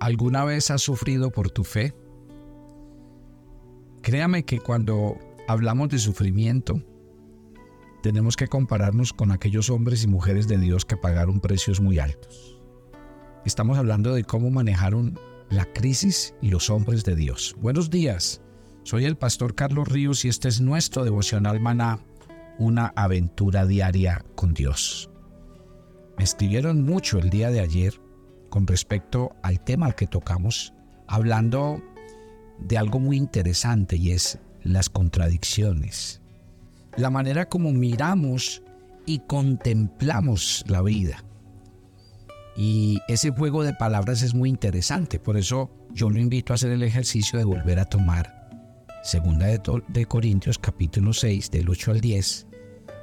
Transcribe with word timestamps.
¿Alguna 0.00 0.44
vez 0.44 0.70
has 0.70 0.82
sufrido 0.82 1.30
por 1.30 1.50
tu 1.50 1.64
fe? 1.64 1.92
Créame 4.00 4.44
que 4.44 4.60
cuando 4.60 5.18
hablamos 5.48 5.88
de 5.88 5.98
sufrimiento, 5.98 6.80
tenemos 8.02 8.36
que 8.36 8.46
compararnos 8.46 9.12
con 9.12 9.32
aquellos 9.32 9.70
hombres 9.70 10.04
y 10.04 10.06
mujeres 10.06 10.46
de 10.46 10.58
Dios 10.58 10.84
que 10.84 10.96
pagaron 10.96 11.40
precios 11.40 11.80
muy 11.80 11.98
altos. 11.98 12.60
Estamos 13.44 13.76
hablando 13.76 14.14
de 14.14 14.22
cómo 14.22 14.50
manejaron 14.50 15.18
la 15.50 15.64
crisis 15.64 16.32
y 16.40 16.50
los 16.50 16.70
hombres 16.70 17.04
de 17.04 17.16
Dios. 17.16 17.56
Buenos 17.60 17.90
días, 17.90 18.40
soy 18.84 19.04
el 19.04 19.16
pastor 19.16 19.56
Carlos 19.56 19.88
Ríos 19.88 20.24
y 20.24 20.28
este 20.28 20.46
es 20.46 20.60
nuestro 20.60 21.02
devocional 21.02 21.58
maná, 21.58 21.98
una 22.58 22.92
aventura 22.94 23.66
diaria 23.66 24.24
con 24.36 24.54
Dios. 24.54 25.10
Me 26.16 26.24
escribieron 26.24 26.84
mucho 26.84 27.18
el 27.18 27.30
día 27.30 27.50
de 27.50 27.60
ayer 27.60 28.00
con 28.48 28.66
respecto 28.66 29.36
al 29.42 29.60
tema 29.60 29.86
al 29.86 29.94
que 29.94 30.06
tocamos, 30.06 30.72
hablando 31.06 31.82
de 32.58 32.78
algo 32.78 32.98
muy 32.98 33.16
interesante 33.16 33.96
y 33.96 34.10
es 34.10 34.38
las 34.62 34.88
contradicciones. 34.90 36.20
La 36.96 37.10
manera 37.10 37.48
como 37.48 37.72
miramos 37.72 38.62
y 39.06 39.20
contemplamos 39.20 40.64
la 40.66 40.82
vida. 40.82 41.24
Y 42.56 42.98
ese 43.06 43.30
juego 43.30 43.62
de 43.62 43.72
palabras 43.72 44.22
es 44.22 44.34
muy 44.34 44.48
interesante, 44.48 45.20
por 45.20 45.36
eso 45.36 45.70
yo 45.92 46.10
lo 46.10 46.18
invito 46.18 46.52
a 46.52 46.56
hacer 46.56 46.72
el 46.72 46.82
ejercicio 46.82 47.38
de 47.38 47.44
volver 47.44 47.78
a 47.78 47.84
tomar 47.84 48.38
Segunda 49.04 49.46
de, 49.46 49.60
de 49.88 50.06
Corintios 50.06 50.58
capítulo 50.58 51.12
6 51.12 51.50
del 51.52 51.70
8 51.70 51.92
al 51.92 52.00
10 52.00 52.46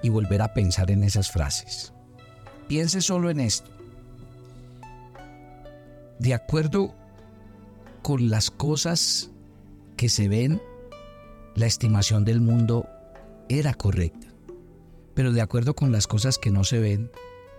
y 0.03 0.09
volver 0.09 0.41
a 0.41 0.53
pensar 0.53 0.91
en 0.91 1.03
esas 1.03 1.31
frases. 1.31 1.93
Piense 2.67 3.01
solo 3.01 3.29
en 3.29 3.39
esto 3.39 3.74
de 6.19 6.33
acuerdo 6.33 6.93
con 8.01 8.29
las 8.29 8.51
cosas 8.51 9.31
que 9.97 10.09
se 10.09 10.27
ven, 10.27 10.61
la 11.55 11.65
estimación 11.65 12.25
del 12.25 12.41
mundo 12.41 12.87
era 13.49 13.73
correcta. 13.73 14.27
Pero 15.13 15.31
de 15.31 15.41
acuerdo 15.41 15.73
con 15.73 15.91
las 15.91 16.07
cosas 16.07 16.37
que 16.37 16.51
no 16.51 16.63
se 16.63 16.79
ven, 16.79 17.09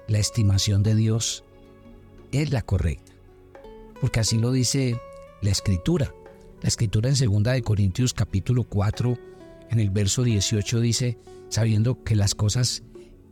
la 0.08 0.18
estimación 0.18 0.82
de 0.82 0.94
Dios 0.94 1.44
es 2.32 2.52
la 2.52 2.62
correcta. 2.62 3.12
Porque 4.00 4.20
así 4.20 4.38
lo 4.38 4.52
dice 4.52 5.00
la 5.40 5.50
escritura. 5.50 6.14
La 6.62 6.68
escritura 6.68 7.08
en 7.08 7.14
2 7.14 7.42
de 7.42 7.62
Corintios 7.62 8.14
capítulo 8.14 8.64
4 8.64 9.18
en 9.70 9.80
el 9.80 9.90
verso 9.90 10.22
18 10.22 10.80
dice, 10.80 11.18
sabiendo 11.48 12.02
que 12.04 12.14
las 12.14 12.34
cosas 12.34 12.82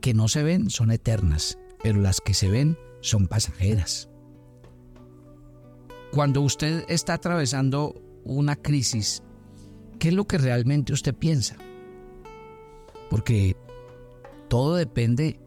que 0.01 0.13
no 0.13 0.27
se 0.27 0.43
ven 0.43 0.69
son 0.69 0.91
eternas, 0.91 1.57
pero 1.81 1.99
las 1.99 2.21
que 2.21 2.33
se 2.33 2.49
ven 2.49 2.77
son 3.01 3.27
pasajeras. 3.27 4.09
Cuando 6.15 6.39
usted 6.39 6.85
está 6.87 7.15
atravesando 7.15 8.01
una 8.23 8.55
crisis, 8.55 9.21
¿qué 9.99 10.07
es 10.07 10.13
lo 10.13 10.25
que 10.25 10.37
realmente 10.37 10.93
usted 10.93 11.13
piensa? 11.13 11.57
Porque 13.09 13.57
todo 14.47 14.77
depende 14.77 15.41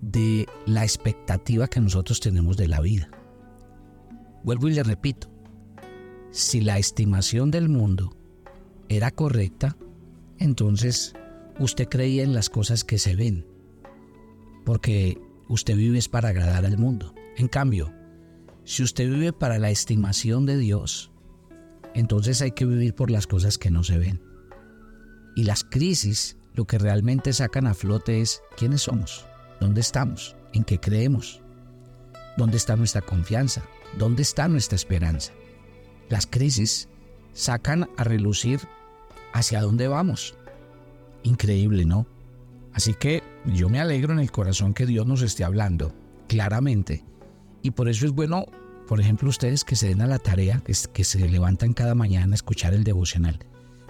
de 0.00 0.48
la 0.66 0.82
expectativa 0.82 1.68
que 1.68 1.78
nosotros 1.78 2.18
tenemos 2.18 2.56
de 2.56 2.66
la 2.66 2.80
vida. 2.80 3.10
Vuelvo 4.42 4.66
y 4.66 4.74
le 4.74 4.82
repito, 4.82 5.30
si 6.32 6.60
la 6.62 6.78
estimación 6.78 7.52
del 7.52 7.68
mundo 7.68 8.16
era 8.88 9.12
correcta, 9.12 9.76
entonces 10.38 11.14
usted 11.60 11.86
creía 11.88 12.24
en 12.24 12.34
las 12.34 12.50
cosas 12.50 12.82
que 12.82 12.98
se 12.98 13.14
ven, 13.14 13.46
porque 14.64 15.16
usted 15.48 15.76
vive 15.76 15.98
es 15.98 16.08
para 16.08 16.30
agradar 16.30 16.66
al 16.66 16.76
mundo. 16.76 17.14
En 17.36 17.46
cambio, 17.46 17.99
si 18.64 18.82
usted 18.82 19.08
vive 19.08 19.32
para 19.32 19.58
la 19.58 19.70
estimación 19.70 20.46
de 20.46 20.56
Dios, 20.56 21.10
entonces 21.94 22.40
hay 22.42 22.52
que 22.52 22.66
vivir 22.66 22.94
por 22.94 23.10
las 23.10 23.26
cosas 23.26 23.58
que 23.58 23.70
no 23.70 23.82
se 23.82 23.98
ven. 23.98 24.22
Y 25.34 25.44
las 25.44 25.64
crisis 25.64 26.36
lo 26.54 26.66
que 26.66 26.78
realmente 26.78 27.32
sacan 27.32 27.66
a 27.66 27.74
flote 27.74 28.20
es 28.20 28.42
quiénes 28.56 28.82
somos, 28.82 29.26
dónde 29.60 29.80
estamos, 29.80 30.36
en 30.52 30.64
qué 30.64 30.78
creemos, 30.78 31.40
dónde 32.36 32.56
está 32.56 32.76
nuestra 32.76 33.00
confianza, 33.00 33.62
dónde 33.98 34.22
está 34.22 34.48
nuestra 34.48 34.76
esperanza. 34.76 35.32
Las 36.08 36.26
crisis 36.26 36.88
sacan 37.32 37.88
a 37.96 38.04
relucir 38.04 38.60
hacia 39.32 39.62
dónde 39.62 39.88
vamos. 39.88 40.34
Increíble, 41.22 41.84
¿no? 41.84 42.06
Así 42.72 42.94
que 42.94 43.22
yo 43.46 43.68
me 43.68 43.80
alegro 43.80 44.12
en 44.12 44.20
el 44.20 44.30
corazón 44.30 44.74
que 44.74 44.86
Dios 44.86 45.06
nos 45.06 45.22
esté 45.22 45.44
hablando 45.44 45.94
claramente 46.28 47.04
y 47.62 47.72
por 47.72 47.88
eso 47.88 48.06
es 48.06 48.12
bueno, 48.12 48.46
por 48.90 49.00
ejemplo, 49.00 49.28
ustedes 49.28 49.62
que 49.62 49.76
se 49.76 49.86
den 49.86 50.00
a 50.00 50.08
la 50.08 50.18
tarea, 50.18 50.64
que, 50.64 51.04
se 51.04 51.28
levantan 51.28 51.74
cada 51.74 51.94
mañana 51.94 52.32
a 52.32 52.34
escuchar 52.34 52.74
el 52.74 52.82
devocional, 52.82 53.38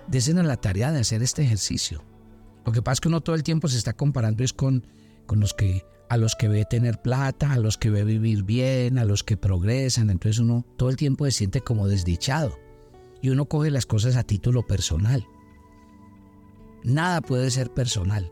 desen 0.08 0.36
a 0.38 0.42
la 0.42 0.58
tarea 0.58 0.92
de 0.92 1.00
hacer 1.00 1.22
este 1.22 1.40
ejercicio. 1.42 2.04
Lo 2.66 2.72
que 2.72 2.82
pasa 2.82 2.92
es 2.92 3.00
que 3.00 3.08
uno 3.08 3.22
todo 3.22 3.34
el 3.34 3.42
tiempo 3.42 3.66
se 3.68 3.78
está 3.78 3.94
comparando 3.94 4.44
es 4.44 4.52
con, 4.52 4.86
con 5.24 5.40
los 5.40 5.54
que 5.54 5.86
a 6.10 6.18
los 6.18 6.36
que 6.36 6.48
ve 6.48 6.66
tener 6.66 7.00
plata, 7.00 7.52
a 7.52 7.58
los 7.58 7.78
que 7.78 7.88
ve 7.88 8.04
vivir 8.04 8.42
bien, 8.42 8.98
a 8.98 9.06
los 9.06 9.24
que 9.24 9.38
progresan, 9.38 10.10
entonces 10.10 10.38
uno 10.38 10.66
todo 10.76 10.90
el 10.90 10.96
tiempo 10.96 11.24
se 11.24 11.30
siente 11.30 11.62
como 11.62 11.88
desdichado 11.88 12.58
y 13.22 13.30
uno 13.30 13.46
coge 13.46 13.70
las 13.70 13.86
cosas 13.86 14.16
a 14.16 14.22
título 14.22 14.66
personal. 14.66 15.26
Nada 16.84 17.22
puede 17.22 17.50
ser 17.50 17.72
personal. 17.72 18.30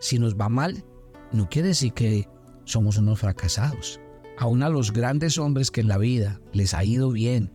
Si 0.00 0.18
nos 0.18 0.38
va 0.38 0.50
mal, 0.50 0.84
no 1.32 1.48
quiere 1.48 1.68
decir 1.68 1.94
que 1.94 2.28
somos 2.66 2.98
unos 2.98 3.20
fracasados 3.20 4.00
aún 4.40 4.62
a 4.62 4.70
los 4.70 4.92
grandes 4.94 5.36
hombres 5.36 5.70
que 5.70 5.82
en 5.82 5.88
la 5.88 5.98
vida 5.98 6.40
les 6.54 6.72
ha 6.72 6.82
ido 6.82 7.10
bien, 7.10 7.52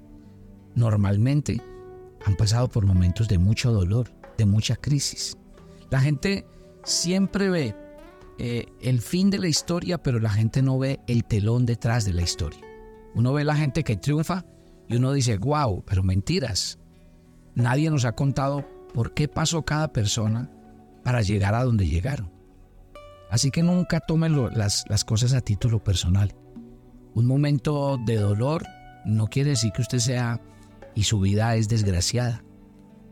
normalmente 0.75 1.59
han 2.23 2.35
pasado 2.35 2.69
por 2.69 2.85
momentos 2.85 3.27
de 3.27 3.39
mucho 3.39 3.71
dolor, 3.71 4.13
de 4.37 4.45
mucha 4.45 4.75
crisis. 4.75 5.35
La 5.89 5.99
gente 5.99 6.45
siempre 6.83 7.49
ve 7.49 7.75
eh, 8.37 8.67
el 8.81 9.01
fin 9.01 9.31
de 9.31 9.39
la 9.39 9.47
historia, 9.47 10.03
pero 10.03 10.19
la 10.19 10.29
gente 10.29 10.61
no 10.61 10.77
ve 10.77 10.99
el 11.07 11.25
telón 11.25 11.65
detrás 11.65 12.05
de 12.05 12.13
la 12.13 12.21
historia. 12.21 12.61
Uno 13.15 13.33
ve 13.33 13.43
la 13.43 13.55
gente 13.55 13.83
que 13.83 13.97
triunfa 13.97 14.45
y 14.87 14.97
uno 14.97 15.11
dice, 15.11 15.37
wow, 15.37 15.83
pero 15.87 16.03
mentiras. 16.03 16.77
Nadie 17.55 17.89
nos 17.89 18.05
ha 18.05 18.11
contado 18.11 18.63
por 18.93 19.15
qué 19.15 19.27
pasó 19.27 19.65
cada 19.65 19.91
persona 19.91 20.51
para 21.03 21.23
llegar 21.23 21.55
a 21.55 21.63
donde 21.63 21.87
llegaron. 21.87 22.31
Así 23.31 23.49
que 23.49 23.63
nunca 23.63 24.01
tomen 24.01 24.55
las, 24.55 24.85
las 24.87 25.03
cosas 25.03 25.33
a 25.33 25.41
título 25.41 25.83
personal. 25.83 26.35
Un 27.15 27.27
momento 27.27 27.97
de 28.05 28.17
dolor 28.17 28.65
no 29.05 29.27
quiere 29.27 29.51
decir 29.51 29.71
que 29.71 29.81
usted 29.81 29.99
sea 29.99 30.41
y 30.95 31.03
su 31.03 31.21
vida 31.21 31.55
es 31.55 31.69
desgraciada. 31.69 32.43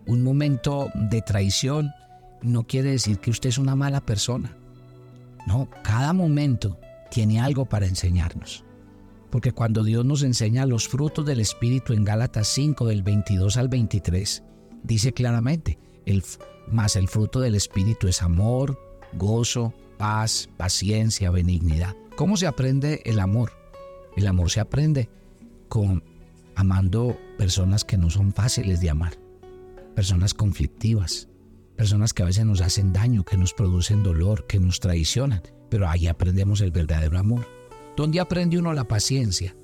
Un 0.05 0.23
momento 0.23 0.89
de 0.93 1.21
traición 1.21 1.89
no 2.41 2.67
quiere 2.67 2.91
decir 2.91 3.19
que 3.19 3.31
usted 3.31 3.47
es 3.47 3.57
una 3.57 3.77
mala 3.77 4.05
persona. 4.05 4.57
No, 5.47 5.69
cada 5.83 6.11
momento 6.11 6.77
tiene 7.11 7.39
algo 7.39 7.65
para 7.65 7.85
enseñarnos. 7.85 8.65
Porque 9.29 9.53
cuando 9.53 9.85
Dios 9.85 10.03
nos 10.03 10.21
enseña 10.21 10.65
los 10.65 10.89
frutos 10.89 11.25
del 11.25 11.39
Espíritu 11.39 11.93
en 11.93 12.03
Gálatas 12.03 12.49
5 12.49 12.85
del 12.85 13.03
22 13.03 13.55
al 13.55 13.69
23, 13.69 14.43
dice 14.83 15.13
claramente, 15.13 15.79
el, 16.05 16.23
más 16.67 16.97
el 16.97 17.07
fruto 17.07 17.39
del 17.39 17.55
Espíritu 17.55 18.09
es 18.09 18.21
amor, 18.21 18.77
gozo, 19.13 19.73
paz, 19.97 20.49
paciencia, 20.57 21.31
benignidad. 21.31 21.95
¿Cómo 22.17 22.35
se 22.35 22.47
aprende 22.47 23.01
el 23.05 23.21
amor? 23.21 23.62
El 24.15 24.27
amor 24.27 24.49
se 24.51 24.59
aprende 24.59 25.09
con 25.69 26.03
amando 26.55 27.17
personas 27.37 27.83
que 27.83 27.97
no 27.97 28.09
son 28.09 28.33
fáciles 28.33 28.79
de 28.79 28.89
amar, 28.89 29.17
personas 29.95 30.33
conflictivas, 30.33 31.27
personas 31.75 32.13
que 32.13 32.23
a 32.23 32.27
veces 32.27 32.45
nos 32.45 32.61
hacen 32.61 32.93
daño, 32.93 33.23
que 33.23 33.37
nos 33.37 33.53
producen 33.53 34.03
dolor, 34.03 34.45
que 34.45 34.59
nos 34.59 34.79
traicionan, 34.79 35.41
pero 35.69 35.89
ahí 35.89 36.07
aprendemos 36.07 36.61
el 36.61 36.71
verdadero 36.71 37.17
amor. 37.17 37.47
¿Dónde 37.97 38.19
aprende 38.19 38.59
uno 38.59 38.73
la 38.73 38.87
paciencia? 38.87 39.55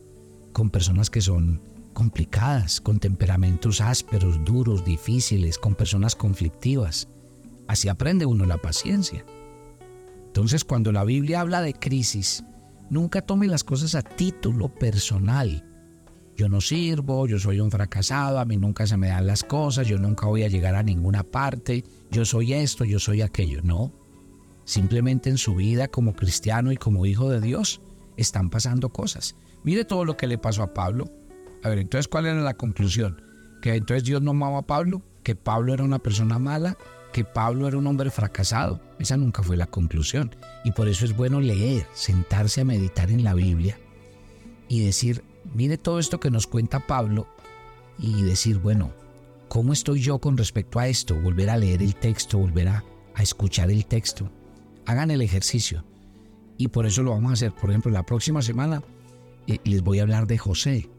Con 0.53 0.69
personas 0.69 1.09
que 1.09 1.21
son 1.21 1.61
complicadas, 1.93 2.81
con 2.81 2.99
temperamentos 2.99 3.81
ásperos, 3.81 4.43
duros, 4.45 4.85
difíciles, 4.85 5.57
con 5.57 5.75
personas 5.75 6.15
conflictivas. 6.15 7.07
Así 7.67 7.89
aprende 7.89 8.25
uno 8.25 8.45
la 8.45 8.57
paciencia. 8.57 9.25
Entonces 10.25 10.63
cuando 10.63 10.91
la 10.91 11.03
Biblia 11.03 11.41
habla 11.41 11.61
de 11.61 11.73
crisis, 11.73 12.43
Nunca 12.89 13.21
tome 13.21 13.47
las 13.47 13.63
cosas 13.63 13.95
a 13.95 14.01
título 14.01 14.73
personal. 14.73 15.65
Yo 16.35 16.49
no 16.49 16.61
sirvo, 16.61 17.27
yo 17.27 17.37
soy 17.37 17.59
un 17.59 17.69
fracasado, 17.69 18.39
a 18.39 18.45
mí 18.45 18.57
nunca 18.57 18.87
se 18.87 18.97
me 18.97 19.09
dan 19.09 19.27
las 19.27 19.43
cosas, 19.43 19.87
yo 19.87 19.97
nunca 19.97 20.25
voy 20.25 20.43
a 20.43 20.47
llegar 20.47 20.75
a 20.75 20.83
ninguna 20.83 21.23
parte, 21.23 21.83
yo 22.11 22.23
soy 22.25 22.53
esto, 22.53 22.85
yo 22.85 22.97
soy 22.97 23.21
aquello. 23.21 23.61
No. 23.61 23.91
Simplemente 24.63 25.29
en 25.29 25.37
su 25.37 25.55
vida 25.55 25.87
como 25.87 26.15
cristiano 26.15 26.71
y 26.71 26.77
como 26.77 27.05
hijo 27.05 27.29
de 27.29 27.41
Dios 27.41 27.81
están 28.17 28.49
pasando 28.49 28.89
cosas. 28.89 29.35
Mire 29.63 29.83
todo 29.83 30.05
lo 30.05 30.15
que 30.15 30.27
le 30.27 30.37
pasó 30.37 30.63
a 30.63 30.73
Pablo. 30.73 31.11
A 31.63 31.69
ver, 31.69 31.79
entonces, 31.79 32.07
¿cuál 32.07 32.25
era 32.25 32.41
la 32.41 32.53
conclusión? 32.53 33.21
Que 33.61 33.75
entonces 33.75 34.05
Dios 34.05 34.21
no 34.21 34.31
amaba 34.31 34.59
a 34.59 34.67
Pablo, 34.67 35.01
que 35.23 35.35
Pablo 35.35 35.73
era 35.73 35.83
una 35.83 35.99
persona 35.99 36.39
mala, 36.39 36.77
que 37.11 37.23
Pablo 37.23 37.67
era 37.67 37.77
un 37.77 37.87
hombre 37.87 38.11
fracasado. 38.11 38.79
Esa 38.99 39.17
nunca 39.17 39.43
fue 39.43 39.57
la 39.57 39.67
conclusión. 39.67 40.35
Y 40.63 40.71
por 40.71 40.87
eso 40.87 41.05
es 41.05 41.15
bueno 41.15 41.39
leer, 41.39 41.85
sentarse 41.93 42.61
a 42.61 42.65
meditar 42.65 43.11
en 43.11 43.23
la 43.23 43.33
Biblia 43.33 43.77
y 44.67 44.85
decir, 44.85 45.23
mire 45.53 45.77
todo 45.77 45.99
esto 45.99 46.19
que 46.19 46.31
nos 46.31 46.47
cuenta 46.47 46.85
Pablo 46.85 47.27
y 47.97 48.21
decir, 48.21 48.59
bueno, 48.59 48.91
¿cómo 49.49 49.73
estoy 49.73 49.99
yo 49.99 50.19
con 50.19 50.37
respecto 50.37 50.79
a 50.79 50.87
esto? 50.87 51.15
Volver 51.15 51.49
a 51.49 51.57
leer 51.57 51.81
el 51.81 51.95
texto, 51.95 52.37
volver 52.37 52.69
a, 52.69 52.83
escuchar 53.19 53.69
el 53.69 53.85
texto. 53.85 54.31
Hagan 54.85 55.11
el 55.11 55.21
ejercicio. 55.21 55.83
Y 56.57 56.69
por 56.69 56.85
eso 56.85 57.03
lo 57.03 57.11
vamos 57.11 57.31
a 57.31 57.33
hacer. 57.33 57.51
Por 57.51 57.69
ejemplo, 57.69 57.91
la 57.91 58.05
próxima 58.05 58.41
semana 58.41 58.81
eh, 59.47 59.59
les 59.65 59.83
voy 59.83 59.99
a 59.99 60.03
hablar 60.03 60.25
de 60.25 60.37
José. 60.37 60.89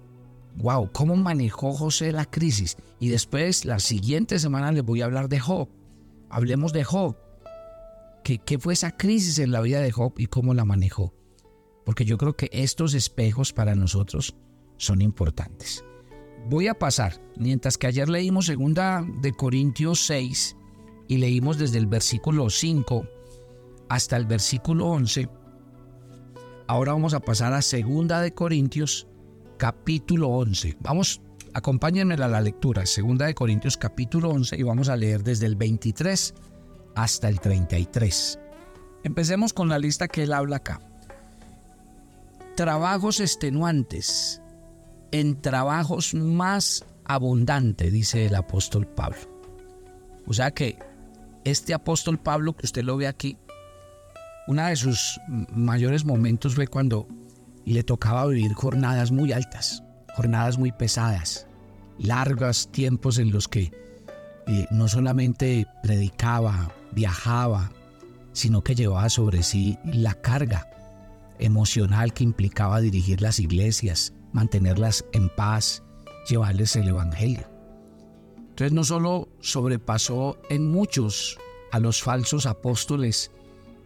Wow, 0.57 0.91
¿cómo 0.93 1.17
manejó 1.17 1.73
José 1.73 2.13
la 2.13 2.27
crisis? 2.27 2.77
Y 2.99 3.09
después, 3.09 3.65
la 3.65 3.79
siguiente 3.79 4.39
semana 4.39 4.71
les 4.73 4.85
voy 4.85 5.01
a 5.01 5.07
hablar 5.07 5.31
de 5.31 5.41
Job. 5.41 5.69
Hablemos 6.31 6.73
de 6.73 6.85
Job. 6.85 7.17
¿Qué, 8.25 8.39
¿Qué 8.39 8.59
fue 8.59 8.73
esa 8.73 8.97
crisis 8.97 9.39
en 9.39 9.51
la 9.51 9.61
vida 9.61 9.81
de 9.81 9.93
Job 9.93 10.15
y 10.17 10.27
cómo 10.27 10.55
la 10.55 10.65
manejó? 10.65 11.13
Porque 11.85 12.05
yo 12.05 12.19
creo 12.19 12.37
que 12.37 12.49
estos 12.53 12.95
espejos 12.95 13.53
para 13.53 13.75
nosotros 13.75 14.37
son 14.77 15.03
importantes. 15.03 15.85
Voy 16.49 16.69
a 16.69 16.75
pasar, 16.75 17.21
mientras 17.37 17.77
que 17.77 17.87
ayer 17.87 18.09
leímos 18.09 18.47
segunda 18.47 19.05
de 19.21 19.33
Corintios 19.33 20.07
6 20.07 20.57
y 21.09 21.19
leímos 21.19 21.59
desde 21.59 21.79
el 21.79 21.87
versículo 21.87 22.49
5 22.49 23.07
hasta 23.89 24.17
el 24.17 24.25
versículo 24.25 24.87
11, 24.87 25.29
ahora 26.67 26.93
vamos 26.93 27.15
a 27.15 27.21
pasar 27.21 27.53
a 27.53 27.63
segunda 27.63 28.21
de 28.21 28.33
Corintios 28.33 29.07
capítulo 29.59 30.29
11. 30.29 30.77
Vamos, 30.81 31.21
acompáñenme 31.55 32.15
a 32.15 32.29
la 32.29 32.41
lectura, 32.41 32.87
segunda 32.87 33.27
de 33.27 33.35
Corintios 33.35 33.77
capítulo 33.77 34.31
11 34.31 34.57
y 34.57 34.63
vamos 34.63 34.89
a 34.89 34.97
leer 34.97 35.23
desde 35.23 35.47
el 35.47 35.57
23 35.57 36.35
hasta 36.95 37.29
el 37.29 37.41
33. 37.41 38.39
Empecemos 39.05 39.53
con 39.53 39.69
la 39.69 39.79
lista 39.79 40.09
que 40.09 40.23
él 40.23 40.33
habla 40.33 40.57
acá. 40.57 40.81
Trabajos 42.57 43.21
extenuantes, 43.21 44.43
en 45.13 45.41
trabajos 45.41 46.15
más 46.15 46.85
abundantes, 47.05 47.93
dice 47.93 48.27
el 48.27 48.35
apóstol 48.35 48.87
Pablo. 48.87 49.19
O 50.27 50.33
sea 50.33 50.51
que 50.51 50.79
este 51.45 51.75
apóstol 51.75 52.19
Pablo 52.19 52.55
que 52.55 52.67
usted 52.67 52.85
lo 52.85 52.97
ve 52.97 53.07
aquí, 53.07 53.39
uno 54.47 54.67
de 54.67 54.77
sus 54.77 55.21
mayores 55.29 56.05
momentos 56.05 56.55
fue 56.55 56.67
cuando 56.67 57.09
le 57.65 57.83
tocaba 57.83 58.27
vivir 58.27 58.53
jornadas 58.53 59.11
muy 59.11 59.33
altas, 59.33 59.83
jornadas 60.17 60.59
muy 60.59 60.73
pesadas, 60.73 61.47
largos 61.99 62.71
tiempos 62.71 63.19
en 63.19 63.31
los 63.31 63.49
que 63.49 63.73
eh, 64.47 64.67
no 64.71 64.89
solamente 64.89 65.67
predicaba, 65.83 66.73
viajaba, 66.93 67.71
sino 68.33 68.63
que 68.63 68.75
llevaba 68.75 69.09
sobre 69.09 69.43
sí 69.43 69.79
la 69.85 70.15
carga 70.15 70.69
emocional 71.39 72.13
que 72.13 72.25
implicaba 72.25 72.81
dirigir 72.81 73.23
las 73.23 73.39
iglesias, 73.41 74.13
mantenerlas 74.33 75.05
en 75.13 75.29
paz, 75.29 75.83
llevarles 76.29 76.77
el 76.77 76.89
Evangelio. 76.89 77.49
Entonces 78.51 78.73
no 78.73 78.85
solo 78.85 79.29
sobrepasó 79.41 80.39
en 80.51 80.71
muchos 80.71 81.39
a 81.73 81.79
los 81.79 82.03
falsos 82.03 82.47
apóstoles 82.47 83.31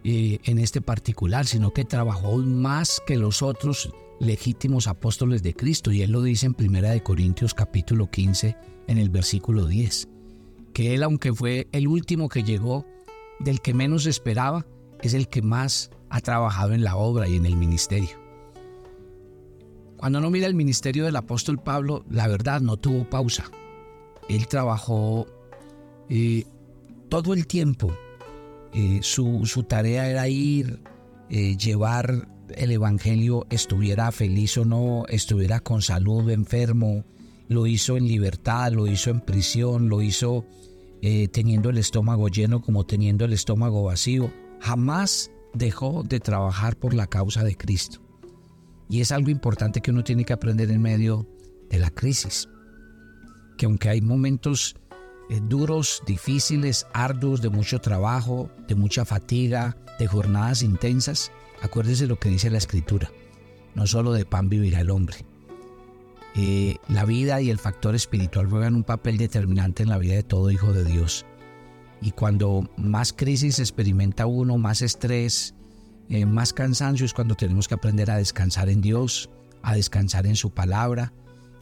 eh, 0.03 0.39
en 0.43 0.59
este 0.59 0.81
particular, 0.81 1.45
sino 1.45 1.71
que 1.71 1.85
trabajó 1.85 2.37
más 2.37 3.01
que 3.07 3.17
los 3.17 3.41
otros 3.41 3.91
legítimos 4.19 4.87
apóstoles 4.87 5.43
de 5.43 5.53
Cristo. 5.53 5.91
Y 5.91 6.01
él 6.01 6.11
lo 6.11 6.21
dice 6.21 6.45
en 6.45 6.55
1 6.57 7.03
Corintios 7.03 7.53
capítulo 7.53 8.09
15 8.09 8.55
en 8.87 8.97
el 8.97 9.09
versículo 9.09 9.65
10, 9.65 10.09
que 10.73 10.93
él 10.93 11.03
aunque 11.03 11.33
fue 11.33 11.67
el 11.71 11.87
último 11.87 12.29
que 12.29 12.43
llegó, 12.43 12.85
del 13.39 13.61
que 13.61 13.73
menos 13.73 14.05
esperaba, 14.05 14.65
es 15.01 15.13
el 15.13 15.27
que 15.27 15.41
más 15.41 15.89
ha 16.09 16.21
trabajado 16.21 16.73
en 16.73 16.83
la 16.83 16.95
obra 16.95 17.27
y 17.27 17.35
en 17.35 17.45
el 17.45 17.57
ministerio. 17.57 18.25
Cuando 19.97 20.19
uno 20.19 20.29
mira 20.29 20.47
el 20.47 20.53
ministerio 20.53 21.05
del 21.05 21.15
apóstol 21.15 21.61
Pablo, 21.61 22.05
la 22.09 22.27
verdad 22.27 22.61
no 22.61 22.77
tuvo 22.77 23.09
pausa. 23.09 23.49
Él 24.29 24.47
trabajó 24.47 25.25
eh, 26.09 26.45
todo 27.09 27.33
el 27.33 27.47
tiempo. 27.47 27.95
Eh, 28.73 28.99
su, 29.01 29.65
tarea 29.67 30.09
era 30.09 30.27
ir, 30.27 30.81
eh, 31.29 31.55
llevar 31.55 32.27
el 32.55 32.71
Evangelio, 32.71 33.45
estuviera 33.49 34.11
feliz 34.11 34.57
o 34.57 34.65
no, 34.65 35.05
estuviera 35.09 35.59
con 35.59 35.81
salud, 35.81 36.29
enfermo. 36.29 37.03
Lo 37.47 37.67
hizo 37.67 37.97
en 37.97 38.07
libertad, 38.07 38.71
lo 38.71 38.87
hizo 38.87 39.09
en 39.09 39.21
prisión, 39.21 39.89
lo 39.89 40.01
hizo 40.01 40.45
teniendo 41.31 41.69
el 41.69 41.77
estómago 41.77 42.29
lleno 42.29 42.63
como 42.63 42.83
teniendo 42.83 43.25
el 43.25 43.33
estómago 43.33 43.83
vacío. 43.83 44.31
Jamás 44.59 45.29
dejó 45.53 46.03
de 46.03 46.19
trabajar 46.19 46.75
por 46.77 46.93
la 46.93 47.07
causa 47.07 47.43
de 47.43 47.55
Cristo. 47.55 48.01
Y 48.89 49.01
es 49.01 49.11
algo 49.11 49.29
importante 49.29 49.81
que 49.81 49.91
uno 49.91 50.03
tiene 50.03 50.25
que 50.25 50.33
aprender 50.33 50.69
en 50.69 50.81
medio 50.81 51.27
de 51.69 51.79
la 51.79 51.89
crisis. 51.89 52.47
Que 53.57 53.65
aunque 53.65 53.89
hay 53.89 54.01
momentos 54.01 54.75
eh, 55.29 55.39
duros, 55.41 56.03
difíciles, 56.05 56.85
arduos, 56.93 57.41
de 57.41 57.49
mucho 57.49 57.79
trabajo, 57.79 58.49
de 58.67 58.75
mucha 58.75 59.05
fatiga, 59.05 59.75
de 59.97 60.07
jornadas 60.07 60.61
intensas, 60.61 61.31
acuérdese 61.61 62.07
lo 62.07 62.19
que 62.19 62.29
dice 62.29 62.49
la 62.49 62.57
escritura. 62.57 63.11
No 63.73 63.87
solo 63.87 64.13
de 64.13 64.25
pan 64.25 64.49
vivirá 64.49 64.79
el 64.79 64.89
hombre. 64.89 65.17
Eh, 66.35 66.77
la 66.89 67.05
vida 67.05 67.41
y 67.41 67.49
el 67.49 67.59
factor 67.59 67.95
espiritual 67.95 68.49
juegan 68.49 68.75
un 68.75 68.83
papel 68.83 69.17
determinante 69.17 69.83
en 69.83 69.89
la 69.89 69.97
vida 69.97 70.15
de 70.15 70.23
todo 70.23 70.51
hijo 70.51 70.73
de 70.73 70.83
Dios. 70.83 71.25
Y 72.01 72.11
cuando 72.11 72.69
más 72.77 73.13
crisis 73.13 73.59
experimenta 73.59 74.25
uno, 74.25 74.57
más 74.57 74.81
estrés, 74.81 75.55
eh, 76.09 76.25
más 76.25 76.53
cansancio 76.53 77.05
es 77.05 77.13
cuando 77.13 77.35
tenemos 77.35 77.67
que 77.67 77.75
aprender 77.75 78.11
a 78.11 78.17
descansar 78.17 78.69
en 78.69 78.81
Dios, 78.81 79.29
a 79.63 79.75
descansar 79.75 80.27
en 80.27 80.35
su 80.35 80.51
palabra 80.51 81.13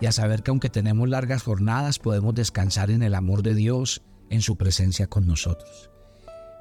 y 0.02 0.08
a 0.08 0.12
saber 0.12 0.44
que 0.44 0.52
aunque 0.52 0.70
tenemos 0.70 1.08
largas 1.08 1.44
jornadas 1.44 2.00
podemos 2.00 2.34
descansar 2.36 2.92
en 2.92 3.04
el 3.04 3.16
amor 3.16 3.44
de 3.44 3.56
Dios, 3.56 4.02
en 4.30 4.42
su 4.42 4.58
presencia 4.58 5.08
con 5.08 5.28
nosotros. 5.28 5.92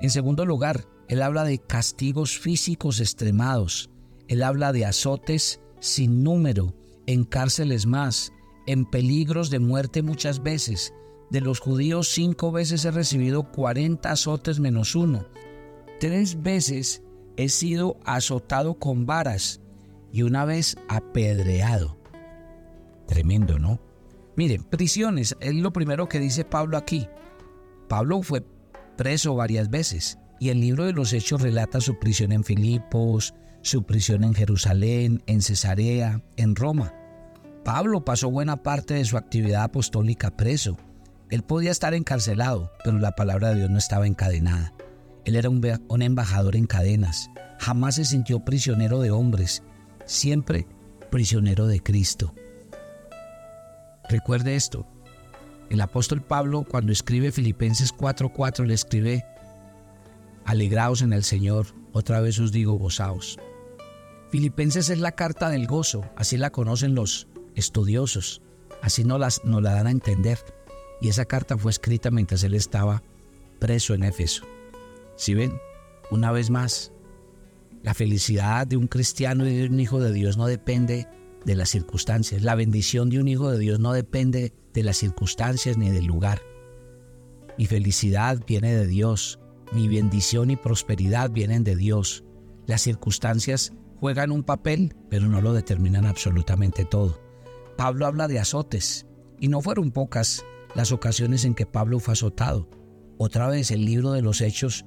En 0.01 0.11
segundo 0.11 0.45
lugar, 0.45 0.85
Él 1.13 1.21
habla 1.21 1.45
de 1.45 1.59
castigos 1.59 2.39
físicos 2.39 2.99
extremados, 2.99 3.91
Él 4.29 4.43
habla 4.43 4.73
de 4.73 4.87
azotes 4.87 5.61
sin 5.79 6.23
número, 6.23 6.75
en 7.07 7.25
cárceles 7.25 7.85
más, 7.85 8.33
en 8.67 8.87
peligros 8.87 9.51
de 9.51 9.59
muerte 9.59 10.01
muchas 10.01 10.43
veces. 10.43 10.95
De 11.29 11.43
los 11.43 11.61
judíos 11.61 12.09
cinco 12.09 12.51
veces 12.51 12.87
he 12.87 12.91
recibido 12.91 13.43
40 13.53 14.11
azotes 14.11 14.59
menos 14.59 14.95
uno. 14.95 15.27
Tres 16.01 16.43
veces 16.43 17.03
he 17.37 17.51
sido 17.51 17.99
azotado 18.07 18.79
con 18.79 19.05
varas 19.05 19.61
y 20.13 20.23
una 20.23 20.47
vez 20.47 20.79
apedreado. 20.89 21.99
Tremendo, 23.07 23.59
¿no? 23.59 23.83
Miren, 24.35 24.65
prisiones, 24.65 25.37
es 25.41 25.55
lo 25.55 25.75
primero 25.75 26.09
que 26.09 26.21
dice 26.21 26.47
Pablo 26.47 26.79
aquí. 26.79 27.07
Pablo 27.87 28.23
fue 28.23 28.47
preso 28.97 29.35
varias 29.35 29.69
veces 29.69 30.17
y 30.43 30.51
el 30.51 30.61
libro 30.61 30.87
de 30.87 30.93
los 30.93 31.13
Hechos 31.13 31.41
relata 31.41 31.81
su 31.81 32.01
prisión 32.01 32.33
en 32.33 32.43
Filipos, 32.43 33.33
su 33.61 33.85
prisión 33.85 34.25
en 34.25 34.35
Jerusalén, 34.35 35.23
en 35.29 35.41
Cesarea, 35.41 36.21
en 36.37 36.57
Roma. 36.57 36.93
Pablo 37.65 38.05
pasó 38.05 38.29
buena 38.29 38.65
parte 38.65 38.95
de 38.95 39.05
su 39.05 39.17
actividad 39.17 39.63
apostólica 39.63 40.37
preso. 40.37 40.77
Él 41.31 41.45
podía 41.45 41.71
estar 41.71 41.95
encarcelado, 41.95 42.73
pero 42.83 42.99
la 42.99 43.13
palabra 43.13 43.51
de 43.51 43.59
Dios 43.59 43.71
no 43.71 43.79
estaba 43.79 44.09
encadenada. 44.09 44.75
Él 45.25 45.37
era 45.37 45.49
un, 45.49 46.03
embajador 46.03 46.57
en 46.57 46.67
cadenas. 46.67 47.31
Jamás 47.61 47.95
se 47.95 48.05
sintió 48.05 48.41
prisionero 48.41 48.99
de 48.99 49.13
hombres, 49.13 49.63
siempre 50.07 50.67
prisionero 51.13 51.69
de 51.69 51.79
Cristo. 51.79 52.35
Recuerde 54.09 54.57
esto. 54.57 54.89
El 55.71 55.83
apóstol 55.83 56.21
Pablo 56.21 56.67
cuando 56.69 56.91
escribe 56.91 57.31
Filipenses 57.31 57.95
4:4 57.95 58.67
le 58.67 58.75
escribe, 58.75 59.25
Alegraos 60.45 61.03
en 61.03 61.13
el 61.13 61.25
Señor, 61.25 61.67
otra 61.93 62.21
vez 62.21 62.39
os 62.39 62.53
digo, 62.53 62.75
gozaos. 62.75 63.39
Filipenses 64.31 64.89
es 64.89 64.99
la 64.99 65.13
carta 65.13 65.51
del 65.51 65.67
gozo, 65.67 66.05
así 66.17 66.37
la 66.37 66.51
conocen 66.51 66.95
los 66.95 67.29
estudiosos, 67.55 68.43
así 68.81 69.05
nos, 69.05 69.21
las, 69.21 69.45
nos 69.45 69.63
la 69.63 69.73
dan 69.73 69.87
a 69.87 69.91
entender. 69.91 70.39
Y 71.01 71.09
esa 71.09 71.25
carta 71.25 71.59
fue 71.59 71.71
escrita 71.71 72.11
mientras 72.11 72.43
él 72.45 72.55
estaba 72.55 73.03
preso 73.59 73.95
en 73.95 74.05
Éfeso. 74.05 74.45
Si 75.17 75.35
ven, 75.35 75.61
una 76.11 76.33
vez 76.33 76.51
más, 76.51 76.93
la 77.83 77.95
felicidad 77.95 78.67
de 78.67 78.77
un 78.77 78.87
cristiano 78.87 79.47
y 79.47 79.55
de 79.55 79.67
un 79.67 79.81
hijo 79.81 80.01
de 80.01 80.13
Dios 80.13 80.37
no 80.37 80.47
depende 80.47 81.09
de 81.45 81.55
las 81.55 81.71
circunstancias. 81.71 82.43
La 82.43 82.55
bendición 82.55 83.11
de 83.11 83.19
un 83.19 83.29
hijo 83.29 83.51
de 83.51 83.59
Dios 83.59 83.81
no 83.81 83.93
depende 83.93 84.53
de 84.73 84.83
las 84.83 84.97
circunstancias 84.97 85.77
ni 85.77 85.91
del 85.91 86.05
lugar. 86.05 86.43
Mi 87.59 87.67
felicidad 87.67 88.41
viene 88.47 88.75
de 88.75 88.87
Dios. 88.87 89.39
Mi 89.73 89.89
bendición 89.89 90.51
y 90.51 90.57
prosperidad 90.57 91.31
vienen 91.31 91.65
de 91.65 91.77
Dios. 91.77 92.25
Las 92.67 92.83
circunstancias 92.83 93.73
juegan 94.01 94.31
un 94.31 94.43
papel, 94.43 94.95
pero 95.09 95.27
no 95.27 95.41
lo 95.41 95.53
determinan 95.53 96.07
absolutamente 96.07 96.85
todo. 96.85 97.21
Pablo 97.77 98.07
habla 98.07 98.29
de 98.29 98.39
azotes, 98.39 99.07
y 99.41 99.49
no 99.49 99.61
fueron 99.61 99.91
pocas 99.91 100.45
las 100.75 100.93
ocasiones 100.93 101.45
en 101.45 101.55
que 101.55 101.67
Pablo 101.67 101.99
fue 101.99 102.13
azotado. 102.13 102.69
Otra 103.19 103.49
vez 103.49 103.71
el 103.71 103.85
libro 103.85 104.13
de 104.13 104.23
los 104.23 104.41
Hechos 104.41 104.85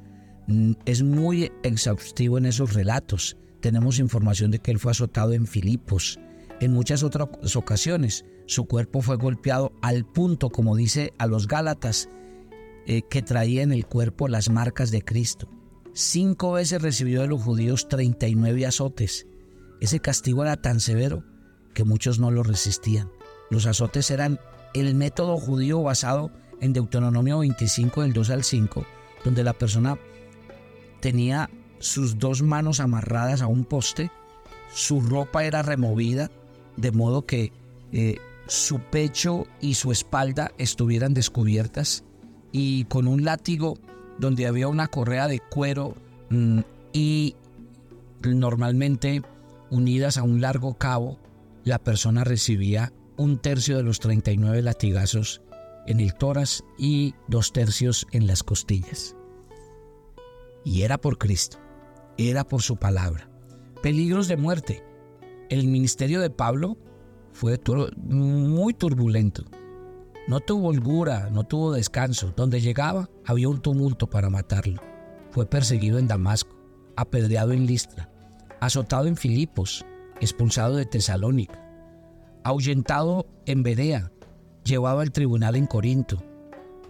Mm, 0.48 0.74
es 0.86 1.02
muy 1.04 1.52
exhaustivo 1.64 2.38
en 2.38 2.46
esos 2.46 2.74
relatos. 2.74 3.38
Tenemos 3.62 4.00
información 4.00 4.52
de 4.52 4.60
que 4.60 4.72
él 4.72 4.80
fue 4.80 4.92
azotado 4.92 5.34
en 5.34 5.48
Filipos, 5.48 6.20
en 6.60 6.72
muchas 6.72 7.04
otras 7.04 7.56
ocasiones. 7.56 8.26
Su 8.46 8.66
cuerpo 8.66 9.02
fue 9.02 9.16
golpeado 9.16 9.74
al 9.82 10.06
punto, 10.06 10.50
como 10.50 10.76
dice 10.76 11.14
a 11.18 11.26
los 11.26 11.48
Gálatas, 11.48 12.10
eh, 12.86 13.02
que 13.04 13.22
traía 13.22 13.64
en 13.64 13.72
el 13.72 13.86
cuerpo 13.86 14.28
las 14.28 14.50
marcas 14.50 14.92
de 14.92 15.04
Cristo. 15.04 15.50
Cinco 15.94 16.54
veces 16.54 16.82
recibió 16.82 17.22
de 17.22 17.28
los 17.28 17.42
judíos 17.42 17.88
39 17.88 18.66
azotes. 18.66 19.28
Ese 19.80 20.00
castigo 20.00 20.44
era 20.44 20.58
tan 20.58 20.80
severo 20.80 21.24
que 21.74 21.84
muchos 21.84 22.20
no 22.20 22.32
lo 22.32 22.44
resistían. 22.44 23.10
Los 23.50 23.66
azotes 23.66 24.10
eran 24.12 24.40
el 24.74 24.96
método 24.96 25.38
judío 25.38 25.82
basado 25.84 26.32
en 26.62 26.74
Deuteronomio 26.74 27.40
25 27.40 28.02
del 28.02 28.14
2 28.14 28.30
al 28.30 28.44
5, 28.44 28.86
donde 29.24 29.44
la 29.44 29.54
persona 29.54 29.98
tenía 31.02 31.50
sus 31.80 32.18
dos 32.18 32.42
manos 32.42 32.80
amarradas 32.80 33.42
a 33.42 33.48
un 33.48 33.66
poste, 33.66 34.10
su 34.74 35.02
ropa 35.02 35.46
era 35.46 35.62
removida, 35.62 36.32
de 36.78 36.92
modo 36.92 37.26
que 37.26 37.52
eh, 37.92 38.18
su 38.48 38.80
pecho 38.80 39.46
y 39.62 39.76
su 39.76 39.92
espalda 39.92 40.52
estuvieran 40.58 41.14
descubiertas, 41.14 42.04
y 42.58 42.86
con 42.86 43.06
un 43.06 43.26
látigo 43.26 43.78
donde 44.18 44.48
había 44.48 44.70
una 44.70 44.88
correa 44.88 45.28
de 45.28 45.42
cuero 45.42 45.94
mm, 46.30 46.60
y 46.94 47.36
normalmente 48.24 49.24
unidas 49.70 50.18
a 50.18 50.24
un 50.24 50.40
largo 50.40 50.76
cabo, 50.76 51.20
la 51.66 51.80
persona 51.80 52.24
recibía 52.24 52.94
un 53.18 53.40
tercio 53.40 53.76
de 53.76 53.84
los 53.84 54.00
39 54.00 54.62
latigazos 54.62 55.42
en 55.86 56.00
el 56.00 56.14
tórax 56.14 56.64
y 56.78 57.14
dos 57.28 57.52
tercios 57.52 58.08
en 58.14 58.26
las 58.26 58.42
costillas. 58.42 59.18
Y 60.64 60.84
era 60.84 60.98
por 60.98 61.18
Cristo, 61.18 61.58
era 62.18 62.48
por 62.48 62.62
su 62.62 62.78
palabra. 62.78 63.30
Peligros 63.84 64.30
de 64.30 64.38
muerte. 64.38 64.82
El 65.50 65.68
ministerio 65.68 66.22
de 66.22 66.30
Pablo 66.30 66.78
fue 67.34 67.60
muy 67.98 68.74
turbulento. 68.74 69.44
No 70.28 70.40
tuvo 70.40 70.70
holgura, 70.70 71.30
no 71.32 71.44
tuvo 71.44 71.72
descanso. 71.72 72.34
Donde 72.36 72.60
llegaba 72.60 73.10
había 73.26 73.48
un 73.48 73.62
tumulto 73.62 74.10
para 74.10 74.30
matarlo. 74.30 74.82
Fue 75.30 75.46
perseguido 75.46 76.00
en 76.00 76.08
Damasco, 76.08 76.56
apedreado 76.96 77.52
en 77.52 77.68
Listra, 77.68 78.10
azotado 78.60 79.06
en 79.08 79.18
Filipos, 79.18 79.86
expulsado 80.20 80.78
de 80.78 80.86
Tesalónica, 80.86 81.62
ahuyentado 82.44 83.28
en 83.46 83.62
Bedea, 83.62 84.12
llevado 84.64 85.02
al 85.02 85.12
tribunal 85.12 85.56
en 85.56 85.68
Corinto. 85.68 86.24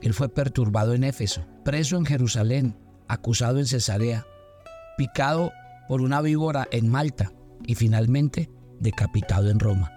Él 0.01 0.13
fue 0.13 0.29
perturbado 0.29 0.93
en 0.93 1.03
Éfeso, 1.03 1.45
preso 1.63 1.97
en 1.97 2.05
Jerusalén, 2.05 2.77
acusado 3.07 3.59
en 3.59 3.65
Cesarea, 3.65 4.25
picado 4.97 5.51
por 5.87 6.01
una 6.01 6.21
víbora 6.21 6.67
en 6.71 6.87
Malta 6.87 7.33
y 7.65 7.75
finalmente 7.75 8.49
decapitado 8.79 9.49
en 9.49 9.59
Roma. 9.59 9.91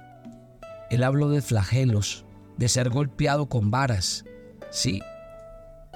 Él 0.90 1.04
habló 1.04 1.28
de 1.28 1.42
flagelos, 1.42 2.24
de 2.58 2.68
ser 2.68 2.90
golpeado 2.90 3.46
con 3.46 3.70
varas. 3.70 4.24
Sí, 4.70 5.00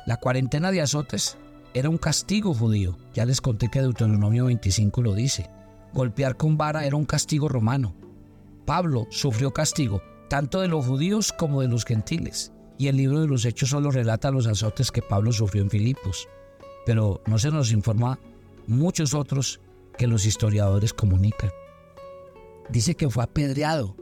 la 0.06 0.16
cuarentena 0.16 0.72
de 0.72 0.80
azotes 0.80 1.36
era 1.74 1.88
un 1.88 1.98
castigo 1.98 2.54
judío. 2.54 2.98
Ya 3.14 3.24
les 3.24 3.40
conté 3.40 3.68
que 3.68 3.80
Deuteronomio 3.80 4.46
25 4.46 5.02
lo 5.02 5.14
dice. 5.14 5.48
Golpear 5.92 6.36
con 6.36 6.56
vara 6.56 6.84
era 6.86 6.96
un 6.96 7.04
castigo 7.04 7.48
romano. 7.48 7.94
Pablo 8.64 9.06
sufrió 9.10 9.52
castigo 9.52 10.02
tanto 10.28 10.60
de 10.60 10.68
los 10.68 10.86
judíos 10.86 11.30
como 11.30 11.60
de 11.60 11.68
los 11.68 11.84
gentiles. 11.84 12.52
Y 12.78 12.88
el 12.88 12.96
libro 12.96 13.20
de 13.20 13.26
los 13.26 13.44
Hechos 13.44 13.68
solo 13.68 13.90
relata 13.90 14.30
los 14.30 14.46
azotes 14.46 14.90
que 14.90 15.02
Pablo 15.02 15.30
sufrió 15.30 15.62
en 15.62 15.68
Filipos. 15.68 16.26
Pero 16.86 17.20
no 17.26 17.38
se 17.38 17.50
nos 17.50 17.70
informa 17.70 18.18
muchos 18.66 19.12
otros 19.12 19.60
que 19.98 20.06
los 20.06 20.24
historiadores 20.24 20.94
comunican. 20.94 21.50
Dice 22.70 22.94
que 22.94 23.10
fue 23.10 23.22
apedreado. 23.22 23.94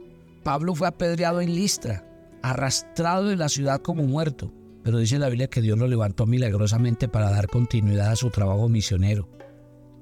Pablo 0.45 0.75
fue 0.77 0.87
apedreado 0.87 1.41
en 1.41 1.53
Listra, 1.53 2.07
arrastrado 2.43 3.27
de 3.27 3.37
la 3.37 3.49
ciudad 3.49 3.81
como 3.81 4.05
muerto. 4.05 4.53
Pero 4.83 4.99
dice 4.99 5.19
la 5.19 5.29
Biblia 5.29 5.49
que 5.49 5.61
Dios 5.61 5.79
lo 5.79 5.87
levantó 5.87 6.27
milagrosamente 6.27 7.09
para 7.09 7.31
dar 7.31 7.49
continuidad 7.49 8.13
a 8.13 8.17
su 8.17 8.31
trabajo 8.31 8.69
misionero. 8.69 9.29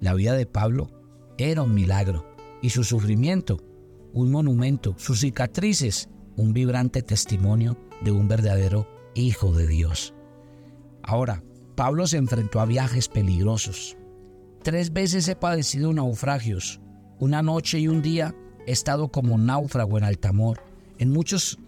La 0.00 0.14
vida 0.14 0.34
de 0.34 0.46
Pablo 0.46 0.90
era 1.36 1.62
un 1.62 1.74
milagro 1.74 2.24
y 2.62 2.70
su 2.70 2.84
sufrimiento 2.84 3.58
un 4.12 4.30
monumento, 4.30 4.94
sus 4.98 5.20
cicatrices 5.20 6.08
un 6.36 6.52
vibrante 6.52 7.02
testimonio 7.02 7.76
de 8.00 8.12
un 8.12 8.28
verdadero 8.28 8.86
Hijo 9.14 9.52
de 9.52 9.66
Dios. 9.66 10.14
Ahora, 11.02 11.42
Pablo 11.74 12.06
se 12.06 12.18
enfrentó 12.18 12.60
a 12.60 12.66
viajes 12.66 13.08
peligrosos. 13.08 13.96
Tres 14.62 14.92
veces 14.92 15.26
he 15.26 15.34
padecido 15.34 15.92
naufragios. 15.92 16.80
Una 17.18 17.42
noche 17.42 17.80
y 17.80 17.88
un 17.88 18.00
día 18.00 18.36
he 18.66 18.72
estado 18.72 19.08
como 19.08 19.36
náufrago 19.36 19.98
en 19.98 20.04
Altamor. 20.04 20.60
En 20.98 21.10
muchos, 21.10 21.58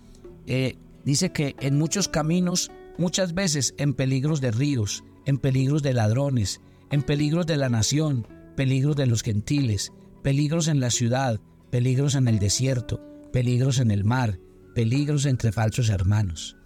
eh, 0.47 0.77
dice 1.05 1.33
que 1.33 1.57
en 1.61 1.79
muchos 1.79 2.09
caminos, 2.09 2.71
muchas 2.99 3.35
veces 3.35 3.75
en 3.79 3.95
peligros 3.95 4.41
de 4.41 4.51
ríos, 4.51 5.05
en 5.27 5.39
peligros 5.39 5.83
de 5.83 5.95
ladrones, 5.95 6.61
en 6.91 7.03
peligros 7.03 7.47
de 7.47 7.57
la 7.57 7.69
nación, 7.69 8.27
peligros 8.57 8.97
de 8.97 9.07
los 9.07 9.23
gentiles, 9.23 9.93
peligros 10.23 10.69
en 10.69 10.81
la 10.81 10.91
ciudad, 10.91 11.41
peligros 11.71 12.15
en 12.15 12.29
el 12.29 12.39
desierto, 12.39 13.01
peligros 13.33 13.79
en 13.79 13.91
el 13.91 14.05
mar, 14.05 14.39
peligros 14.75 15.27
entre 15.27 15.53
falsos 15.53 15.89
hermanos. 15.89 16.57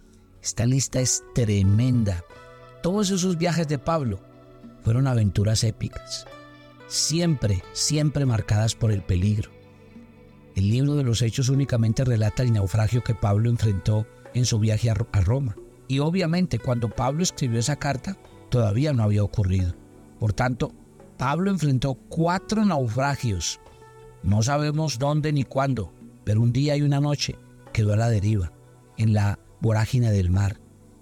Esta 0.41 0.65
lista 0.65 0.99
es 0.99 1.23
tremenda. 1.33 2.23
Todos 2.83 3.09
esos 3.11 3.37
viajes 3.37 3.67
de 3.67 3.79
Pablo 3.79 4.19
fueron 4.81 5.07
aventuras 5.07 5.63
épicas, 5.63 6.25
siempre, 6.87 7.63
siempre 7.73 8.25
marcadas 8.25 8.75
por 8.75 8.91
el 8.91 9.01
peligro. 9.01 9.54
El 10.55 10.69
libro 10.69 10.95
de 10.95 11.03
los 11.03 11.21
Hechos 11.21 11.49
únicamente 11.49 12.03
relata 12.03 12.43
el 12.43 12.53
naufragio 12.53 13.03
que 13.03 13.15
Pablo 13.15 13.49
enfrentó 13.49 14.07
en 14.33 14.45
su 14.45 14.59
viaje 14.59 14.89
a 14.89 15.21
Roma. 15.21 15.55
Y 15.87 15.99
obviamente 15.99 16.59
cuando 16.59 16.89
Pablo 16.89 17.23
escribió 17.23 17.59
esa 17.59 17.75
carta, 17.75 18.17
todavía 18.49 18.93
no 18.93 19.03
había 19.03 19.23
ocurrido. 19.23 19.75
Por 20.19 20.33
tanto, 20.33 20.73
Pablo 21.17 21.51
enfrentó 21.51 21.95
cuatro 21.95 22.65
naufragios 22.65 23.59
no 24.25 24.41
sabemos 24.41 24.97
dónde 24.97 25.31
ni 25.31 25.43
cuándo, 25.43 25.93
pero 26.23 26.41
un 26.41 26.51
día 26.51 26.75
y 26.75 26.81
una 26.81 26.99
noche 26.99 27.35
quedó 27.71 27.93
a 27.93 27.95
la 27.95 28.09
deriva, 28.09 28.51
en 28.97 29.13
la 29.13 29.37
vorágine 29.61 30.11
del 30.11 30.31
mar, 30.31 30.59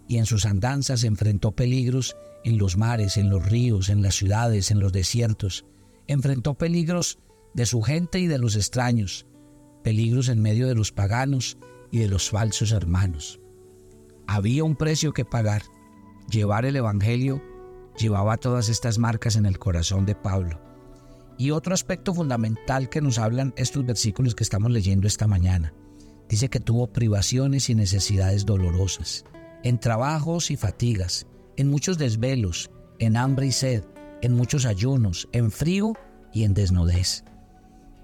y 0.09 0.17
en 0.17 0.25
sus 0.25 0.45
andanzas 0.45 1.05
enfrentó 1.05 1.53
peligros 1.53 2.17
en 2.43 2.57
los 2.57 2.75
mares, 2.75 3.15
en 3.15 3.29
los 3.29 3.45
ríos, 3.45 3.87
en 3.87 4.01
las 4.01 4.15
ciudades, 4.15 4.71
en 4.71 4.81
los 4.81 4.91
desiertos. 4.91 5.63
Enfrentó 6.05 6.55
peligros 6.55 7.17
de 7.53 7.65
su 7.65 7.81
gente 7.81 8.19
y 8.19 8.27
de 8.27 8.39
los 8.39 8.57
extraños, 8.57 9.25
peligros 9.83 10.29
en 10.29 10.41
medio 10.41 10.67
de 10.67 10.75
los 10.75 10.91
paganos 10.91 11.57
y 11.91 11.99
de 11.99 12.07
los 12.07 12.29
falsos 12.29 12.71
hermanos. 12.71 13.39
Había 14.27 14.63
un 14.63 14.75
precio 14.75 15.13
que 15.13 15.25
pagar. 15.25 15.63
Llevar 16.29 16.65
el 16.65 16.75
Evangelio 16.75 17.41
llevaba 17.97 18.37
todas 18.37 18.69
estas 18.69 18.97
marcas 18.97 19.35
en 19.35 19.45
el 19.45 19.59
corazón 19.59 20.05
de 20.05 20.15
Pablo. 20.15 20.59
Y 21.37 21.51
otro 21.51 21.73
aspecto 21.73 22.13
fundamental 22.13 22.89
que 22.89 23.01
nos 23.01 23.17
hablan 23.19 23.53
estos 23.57 23.85
versículos 23.85 24.35
que 24.35 24.43
estamos 24.43 24.71
leyendo 24.71 25.07
esta 25.07 25.27
mañana. 25.27 25.73
Dice 26.29 26.49
que 26.49 26.59
tuvo 26.59 26.87
privaciones 26.87 27.69
y 27.69 27.75
necesidades 27.75 28.45
dolorosas, 28.45 29.25
en 29.63 29.79
trabajos 29.79 30.51
y 30.51 30.57
fatigas, 30.57 31.27
en 31.57 31.69
muchos 31.69 31.97
desvelos, 31.97 32.71
en 32.99 33.17
hambre 33.17 33.47
y 33.47 33.51
sed, 33.51 33.83
en 34.21 34.33
muchos 34.33 34.65
ayunos, 34.65 35.27
en 35.31 35.51
frío 35.51 35.93
y 36.33 36.43
en 36.43 36.53
desnudez. 36.53 37.23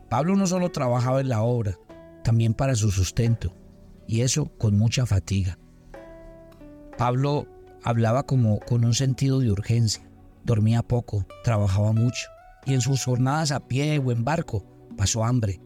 Pablo 0.09 0.35
no 0.35 0.47
solo 0.47 0.71
trabajaba 0.71 1.21
en 1.21 1.29
la 1.29 1.41
obra, 1.41 1.77
también 2.23 2.53
para 2.53 2.75
su 2.75 2.91
sustento, 2.91 3.53
y 4.07 4.21
eso 4.21 4.51
con 4.57 4.77
mucha 4.77 5.05
fatiga. 5.05 5.57
Pablo 6.97 7.47
hablaba 7.83 8.23
como 8.23 8.59
con 8.59 8.83
un 8.83 8.93
sentido 8.93 9.39
de 9.39 9.51
urgencia, 9.51 10.09
dormía 10.43 10.81
poco, 10.81 11.25
trabajaba 11.43 11.93
mucho 11.93 12.27
y 12.65 12.73
en 12.73 12.81
sus 12.81 13.03
jornadas 13.03 13.51
a 13.51 13.67
pie 13.67 13.99
o 13.99 14.11
en 14.11 14.23
barco 14.23 14.65
pasó 14.97 15.23
hambre. 15.23 15.61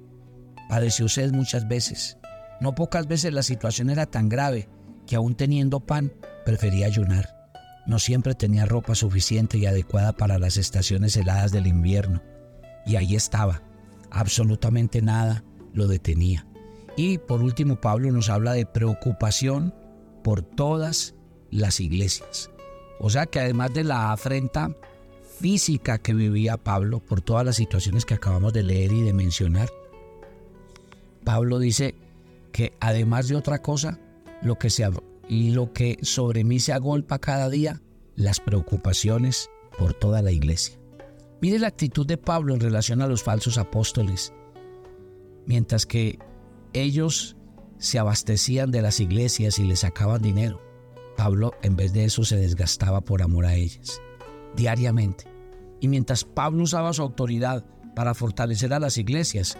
Padeció 0.69 1.09
sed 1.09 1.31
muchas 1.31 1.67
veces. 1.67 2.17
No 2.61 2.75
pocas 2.75 3.07
veces 3.07 3.33
la 3.33 3.43
situación 3.43 3.89
era 3.89 4.05
tan 4.05 4.29
grave 4.29 4.69
que 5.05 5.15
aún 5.15 5.35
teniendo 5.35 5.79
pan 5.79 6.13
prefería 6.45 6.85
ayunar. 6.85 7.35
No 7.85 7.99
siempre 7.99 8.35
tenía 8.35 8.65
ropa 8.65 8.95
suficiente 8.95 9.57
y 9.57 9.65
adecuada 9.65 10.13
para 10.13 10.39
las 10.39 10.57
estaciones 10.57 11.17
heladas 11.17 11.51
del 11.51 11.67
invierno. 11.67 12.21
Y 12.85 12.95
ahí 12.95 13.15
estaba. 13.15 13.61
Absolutamente 14.13 15.01
nada 15.01 15.43
lo 15.73 15.87
detenía. 15.87 16.47
Y 16.95 17.17
por 17.17 17.41
último 17.41 17.81
Pablo 17.81 18.11
nos 18.11 18.29
habla 18.29 18.53
de 18.53 18.67
preocupación 18.67 19.73
por 20.23 20.43
todas 20.43 21.15
las 21.49 21.79
iglesias. 21.79 22.51
O 22.99 23.09
sea 23.09 23.25
que 23.25 23.39
además 23.39 23.73
de 23.73 23.83
la 23.83 24.11
afrenta 24.11 24.69
física 25.39 25.97
que 25.97 26.13
vivía 26.13 26.57
Pablo 26.57 26.99
por 26.99 27.21
todas 27.21 27.43
las 27.43 27.55
situaciones 27.55 28.05
que 28.05 28.13
acabamos 28.13 28.53
de 28.53 28.63
leer 28.63 28.91
y 28.91 29.01
de 29.01 29.13
mencionar. 29.13 29.69
Pablo 31.23 31.57
dice 31.57 31.95
que 32.51 32.73
además 32.79 33.27
de 33.27 33.35
otra 33.35 33.63
cosa, 33.63 33.99
lo 34.43 34.59
que, 34.59 34.69
se, 34.69 34.87
lo 35.27 35.73
que 35.73 35.97
sobre 36.03 36.43
mí 36.43 36.59
se 36.59 36.71
agolpa 36.71 37.17
cada 37.17 37.49
día, 37.49 37.81
las 38.15 38.39
preocupaciones 38.39 39.49
por 39.77 39.93
toda 39.95 40.21
la 40.21 40.31
iglesia. 40.31 40.82
Mire 41.43 41.59
la 41.59 41.67
actitud 41.67 42.07
de 42.07 42.15
Pablo 42.15 42.53
en 42.53 42.61
relación 42.61 43.01
a 43.01 43.07
los 43.07 43.21
falsos 43.21 43.57
apóstoles. 43.57 44.31
Mientras 45.45 45.85
que 45.85 46.17
ellos 46.71 47.35
se 47.79 47.99
abastecían 47.99 48.71
de 48.71 48.81
las 48.81 49.01
iglesias 49.01 49.59
y 49.59 49.65
les 49.65 49.81
sacaban 49.81 50.21
dinero. 50.21 50.61
Pablo 51.17 51.51
en 51.61 51.75
vez 51.75 51.91
de 51.91 52.05
eso 52.05 52.23
se 52.23 52.37
desgastaba 52.37 53.01
por 53.01 53.21
amor 53.21 53.45
a 53.45 53.55
ellas, 53.55 54.01
diariamente. 54.55 55.25
Y 55.81 55.89
mientras 55.89 56.23
Pablo 56.23 56.63
usaba 56.63 56.93
su 56.93 57.01
autoridad 57.01 57.65
para 57.93 58.13
fortalecer 58.13 58.73
a 58.73 58.79
las 58.79 58.97
iglesias, 58.97 59.57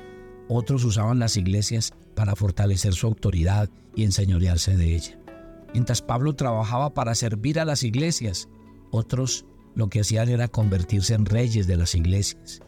otros 0.47 0.85
usaban 0.85 1.19
las 1.19 1.35
iglesias 1.35 1.91
para 2.15 2.37
fortalecer 2.37 2.93
su 2.93 3.07
autoridad 3.07 3.69
y 3.93 4.05
enseñorearse 4.05 4.77
de 4.77 4.95
ella. 4.95 5.19
Mientras 5.73 6.01
Pablo 6.01 6.33
trabajaba 6.33 6.93
para 6.93 7.13
servir 7.13 7.59
a 7.59 7.65
las 7.65 7.83
iglesias, 7.83 8.47
otros 8.89 9.45
lo 9.75 9.89
que 9.89 10.01
hacían 10.01 10.29
era 10.29 10.47
convertirse 10.47 11.13
en 11.13 11.25
reyes 11.25 11.67
de 11.67 11.77
las 11.77 11.95
iglesias. 11.95 12.61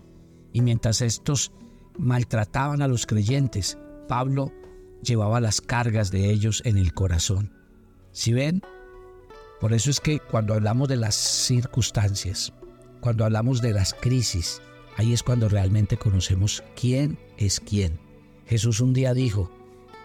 Y 0.54 0.62
mientras 0.62 1.02
estos 1.02 1.52
maltrataban 1.98 2.82
a 2.82 2.88
los 2.88 3.06
creyentes, 3.06 3.78
Pablo 4.08 4.52
llevaba 5.04 5.40
las 5.40 5.62
cargas 5.62 6.12
de 6.12 6.32
ellos 6.32 6.62
en 6.66 6.78
el 6.78 6.94
corazón. 6.94 7.54
Si 8.12 8.34
ven, 8.34 8.62
por 9.60 9.74
eso 9.74 9.90
es 9.90 10.00
que 10.00 10.20
cuando 10.20 10.54
hablamos 10.54 10.88
de 10.88 10.98
las 10.98 11.16
circunstancias, 11.16 12.54
cuando 13.02 13.26
hablamos 13.26 13.62
de 13.62 13.74
las 13.74 13.94
crisis, 13.94 14.62
ahí 14.98 15.14
es 15.14 15.24
cuando 15.24 15.50
realmente 15.50 15.98
conocemos 15.98 16.64
quién 16.76 17.18
es 17.38 17.60
quién. 17.60 18.00
Jesús 18.46 18.80
un 18.80 18.94
día 18.94 19.14
dijo, 19.14 19.52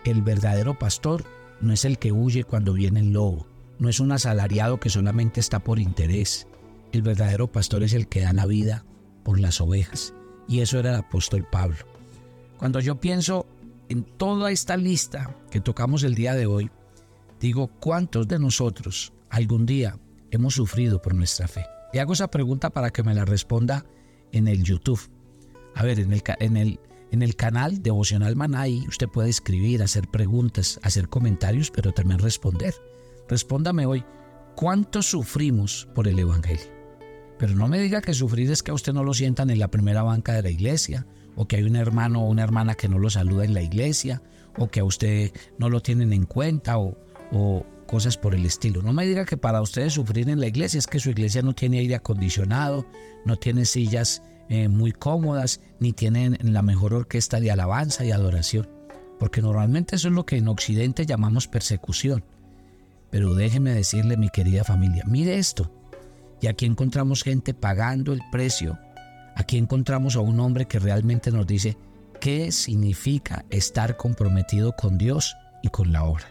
el 0.04 0.22
verdadero 0.22 0.78
pastor 0.78 1.24
no 1.60 1.72
es 1.72 1.84
el 1.84 1.98
que 1.98 2.12
huye 2.12 2.44
cuando 2.44 2.72
viene 2.72 3.00
el 3.00 3.12
lobo, 3.12 3.46
no 3.78 3.88
es 3.88 4.00
un 4.00 4.12
asalariado 4.12 4.80
que 4.80 4.90
solamente 4.90 5.40
está 5.40 5.60
por 5.60 5.78
interés. 5.78 6.46
El 6.92 7.02
verdadero 7.02 7.50
pastor 7.50 7.84
es 7.84 7.92
el 7.92 8.08
que 8.08 8.20
da 8.20 8.32
la 8.32 8.46
vida 8.46 8.84
por 9.22 9.38
las 9.38 9.60
ovejas. 9.60 10.12
Y 10.48 10.60
eso 10.60 10.78
era 10.78 10.90
el 10.90 10.96
apóstol 10.96 11.46
Pablo. 11.50 11.78
Cuando 12.58 12.80
yo 12.80 13.00
pienso 13.00 13.46
en 13.88 14.02
toda 14.02 14.50
esta 14.50 14.76
lista 14.76 15.36
que 15.50 15.60
tocamos 15.60 16.02
el 16.02 16.14
día 16.14 16.34
de 16.34 16.46
hoy, 16.46 16.70
digo, 17.38 17.68
¿cuántos 17.80 18.26
de 18.26 18.38
nosotros 18.38 19.12
algún 19.28 19.66
día 19.66 19.98
hemos 20.32 20.54
sufrido 20.54 21.00
por 21.00 21.14
nuestra 21.14 21.46
fe? 21.46 21.64
Y 21.92 21.98
hago 21.98 22.12
esa 22.12 22.28
pregunta 22.28 22.70
para 22.70 22.90
que 22.90 23.04
me 23.04 23.14
la 23.14 23.24
responda 23.24 23.84
en 24.32 24.48
el 24.48 24.64
YouTube. 24.64 25.00
A 25.76 25.84
ver, 25.84 26.00
en 26.00 26.12
el, 26.12 26.22
en 26.40 26.56
el, 26.56 26.80
en 27.12 27.22
el 27.22 27.36
canal 27.36 27.82
Devocional 27.82 28.34
Manay 28.34 28.84
usted 28.88 29.08
puede 29.08 29.30
escribir, 29.30 29.82
hacer 29.82 30.08
preguntas, 30.08 30.80
hacer 30.82 31.08
comentarios, 31.08 31.70
pero 31.70 31.92
también 31.92 32.18
responder. 32.18 32.74
Respóndame 33.28 33.86
hoy, 33.86 34.04
¿cuánto 34.56 35.02
sufrimos 35.02 35.88
por 35.94 36.08
el 36.08 36.18
Evangelio? 36.18 36.79
Pero 37.40 37.54
no 37.54 37.68
me 37.68 37.80
diga 37.80 38.02
que 38.02 38.12
sufrir 38.12 38.50
es 38.50 38.62
que 38.62 38.70
a 38.70 38.74
usted 38.74 38.92
no 38.92 39.02
lo 39.02 39.14
sientan 39.14 39.48
en 39.48 39.58
la 39.58 39.68
primera 39.68 40.02
banca 40.02 40.34
de 40.34 40.42
la 40.42 40.50
iglesia, 40.50 41.06
o 41.36 41.48
que 41.48 41.56
hay 41.56 41.62
un 41.62 41.74
hermano 41.74 42.22
o 42.22 42.28
una 42.28 42.42
hermana 42.42 42.74
que 42.74 42.86
no 42.86 42.98
lo 42.98 43.08
saluda 43.08 43.46
en 43.46 43.54
la 43.54 43.62
iglesia, 43.62 44.20
o 44.58 44.68
que 44.68 44.80
a 44.80 44.84
usted 44.84 45.32
no 45.58 45.70
lo 45.70 45.80
tienen 45.80 46.12
en 46.12 46.26
cuenta, 46.26 46.76
o, 46.78 46.98
cosas 47.86 48.18
por 48.18 48.34
el 48.34 48.44
estilo. 48.44 48.82
No 48.82 48.92
me 48.92 49.06
diga 49.06 49.24
que 49.24 49.38
para 49.38 49.62
ustedes 49.62 49.94
sufrir 49.94 50.28
en 50.28 50.38
la 50.38 50.48
iglesia 50.48 50.78
es 50.78 50.86
que 50.86 51.00
su 51.00 51.10
iglesia 51.10 51.40
no 51.40 51.54
tiene 51.54 51.78
aire 51.78 51.94
acondicionado, 51.94 52.86
no 53.24 53.36
tiene 53.36 53.64
sillas 53.64 54.22
eh, 54.50 54.68
muy 54.68 54.92
cómodas, 54.92 55.60
ni 55.80 55.92
tienen 55.92 56.36
la 56.42 56.60
mejor 56.60 56.92
orquesta 56.92 57.40
de 57.40 57.50
alabanza 57.50 58.04
y 58.04 58.10
adoración. 58.10 58.68
Porque 59.18 59.40
normalmente 59.40 59.96
eso 59.96 60.08
es 60.08 60.14
lo 60.14 60.26
que 60.26 60.36
en 60.36 60.46
Occidente 60.46 61.06
llamamos 61.06 61.48
persecución. 61.48 62.22
Pero 63.10 63.34
déjeme 63.34 63.72
decirle, 63.72 64.18
mi 64.18 64.28
querida 64.28 64.62
familia, 64.62 65.04
mire 65.06 65.38
esto. 65.38 65.79
Y 66.40 66.46
aquí 66.46 66.66
encontramos 66.66 67.22
gente 67.22 67.54
pagando 67.54 68.12
el 68.12 68.20
precio. 68.30 68.78
Aquí 69.36 69.58
encontramos 69.58 70.16
a 70.16 70.20
un 70.20 70.40
hombre 70.40 70.66
que 70.66 70.78
realmente 70.78 71.30
nos 71.30 71.46
dice 71.46 71.76
qué 72.20 72.52
significa 72.52 73.44
estar 73.50 73.96
comprometido 73.96 74.72
con 74.72 74.98
Dios 74.98 75.36
y 75.62 75.68
con 75.68 75.92
la 75.92 76.04
obra. 76.04 76.26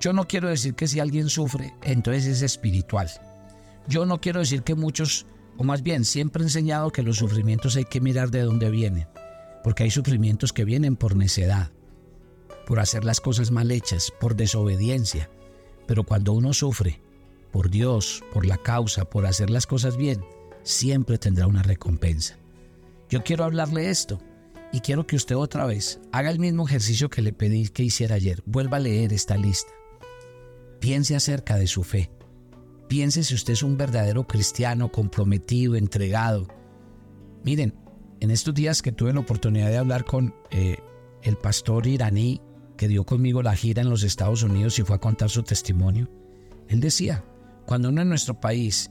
Yo 0.00 0.12
no 0.12 0.26
quiero 0.26 0.48
decir 0.48 0.74
que 0.74 0.88
si 0.88 1.00
alguien 1.00 1.28
sufre, 1.28 1.74
entonces 1.82 2.26
es 2.26 2.42
espiritual. 2.42 3.08
Yo 3.88 4.04
no 4.04 4.20
quiero 4.20 4.40
decir 4.40 4.62
que 4.62 4.74
muchos, 4.74 5.26
o 5.56 5.64
más 5.64 5.82
bien, 5.82 6.04
siempre 6.04 6.42
he 6.42 6.46
enseñado 6.46 6.90
que 6.90 7.02
los 7.02 7.16
sufrimientos 7.16 7.76
hay 7.76 7.84
que 7.84 8.00
mirar 8.00 8.30
de 8.30 8.42
dónde 8.42 8.70
vienen. 8.70 9.08
Porque 9.64 9.84
hay 9.84 9.90
sufrimientos 9.90 10.52
que 10.52 10.64
vienen 10.64 10.96
por 10.96 11.16
necedad, 11.16 11.70
por 12.66 12.78
hacer 12.78 13.04
las 13.04 13.20
cosas 13.20 13.50
mal 13.50 13.70
hechas, 13.70 14.12
por 14.20 14.36
desobediencia. 14.36 15.30
Pero 15.86 16.04
cuando 16.04 16.32
uno 16.32 16.52
sufre 16.52 17.00
por 17.56 17.70
Dios, 17.70 18.22
por 18.34 18.44
la 18.44 18.58
causa, 18.58 19.06
por 19.06 19.24
hacer 19.24 19.48
las 19.48 19.66
cosas 19.66 19.96
bien, 19.96 20.22
siempre 20.62 21.16
tendrá 21.16 21.46
una 21.46 21.62
recompensa. 21.62 22.36
Yo 23.08 23.24
quiero 23.24 23.44
hablarle 23.44 23.88
esto 23.88 24.18
y 24.74 24.80
quiero 24.80 25.06
que 25.06 25.16
usted 25.16 25.36
otra 25.36 25.64
vez 25.64 25.98
haga 26.12 26.28
el 26.28 26.38
mismo 26.38 26.66
ejercicio 26.66 27.08
que 27.08 27.22
le 27.22 27.32
pedí 27.32 27.66
que 27.70 27.82
hiciera 27.82 28.16
ayer. 28.16 28.42
Vuelva 28.44 28.76
a 28.76 28.80
leer 28.80 29.14
esta 29.14 29.38
lista. 29.38 29.72
Piense 30.80 31.16
acerca 31.16 31.56
de 31.56 31.66
su 31.66 31.82
fe. 31.82 32.10
Piense 32.88 33.24
si 33.24 33.34
usted 33.34 33.54
es 33.54 33.62
un 33.62 33.78
verdadero 33.78 34.26
cristiano, 34.26 34.92
comprometido, 34.92 35.76
entregado. 35.76 36.48
Miren, 37.42 37.72
en 38.20 38.32
estos 38.32 38.52
días 38.52 38.82
que 38.82 38.92
tuve 38.92 39.14
la 39.14 39.20
oportunidad 39.20 39.70
de 39.70 39.78
hablar 39.78 40.04
con 40.04 40.34
eh, 40.50 40.76
el 41.22 41.38
pastor 41.38 41.86
iraní 41.86 42.42
que 42.76 42.86
dio 42.86 43.04
conmigo 43.04 43.42
la 43.42 43.56
gira 43.56 43.80
en 43.80 43.88
los 43.88 44.02
Estados 44.02 44.42
Unidos 44.42 44.78
y 44.78 44.82
fue 44.82 44.96
a 44.96 45.00
contar 45.00 45.30
su 45.30 45.42
testimonio, 45.42 46.10
él 46.68 46.80
decía, 46.80 47.24
cuando 47.66 47.88
uno 47.88 48.02
en 48.02 48.08
nuestro 48.08 48.40
país 48.40 48.90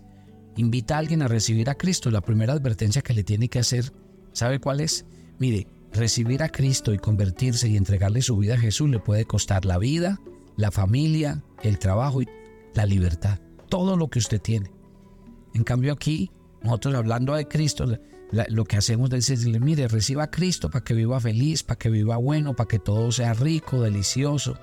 invita 0.58 0.96
a 0.96 1.00
alguien 1.00 1.22
a 1.22 1.28
recibir 1.28 1.70
a 1.70 1.76
Cristo, 1.76 2.12
la 2.12 2.22
primera 2.22 2.54
advertencia 2.54 3.02
que 3.02 3.14
le 3.14 3.24
tiene 3.24 3.50
que 3.50 3.60
hacer, 3.60 3.92
¿sabe 4.34 4.60
cuál 4.60 4.82
es? 4.82 5.06
Mire, 5.40 5.68
recibir 5.92 6.44
a 6.44 6.50
Cristo 6.50 6.94
y 6.94 6.98
convertirse 6.98 7.68
y 7.68 7.78
entregarle 7.78 8.22
su 8.22 8.38
vida 8.38 8.56
a 8.56 8.60
Jesús 8.60 8.90
le 8.90 9.00
puede 9.00 9.26
costar 9.26 9.66
la 9.66 9.78
vida, 9.78 10.20
la 10.58 10.72
familia, 10.72 11.44
el 11.64 11.80
trabajo 11.80 12.22
y 12.22 12.28
la 12.74 12.86
libertad, 12.86 13.40
todo 13.70 13.98
lo 13.98 14.10
que 14.10 14.20
usted 14.20 14.42
tiene. 14.42 14.72
En 15.54 15.64
cambio 15.64 15.94
aquí, 15.94 16.32
nosotros 16.62 16.96
hablando 16.96 17.34
de 17.34 17.48
Cristo, 17.48 17.86
lo 18.50 18.66
que 18.66 18.78
hacemos 18.78 19.12
es 19.14 19.28
decirle, 19.28 19.60
mire, 19.60 19.88
reciba 19.88 20.24
a 20.24 20.32
Cristo 20.32 20.70
para 20.70 20.84
que 20.84 20.94
viva 20.94 21.20
feliz, 21.20 21.64
para 21.64 21.78
que 21.78 21.90
viva 21.90 22.18
bueno, 22.18 22.56
para 22.56 22.68
que 22.68 22.80
todo 22.80 23.12
sea 23.12 23.34
rico, 23.34 23.82
delicioso. 23.82 24.58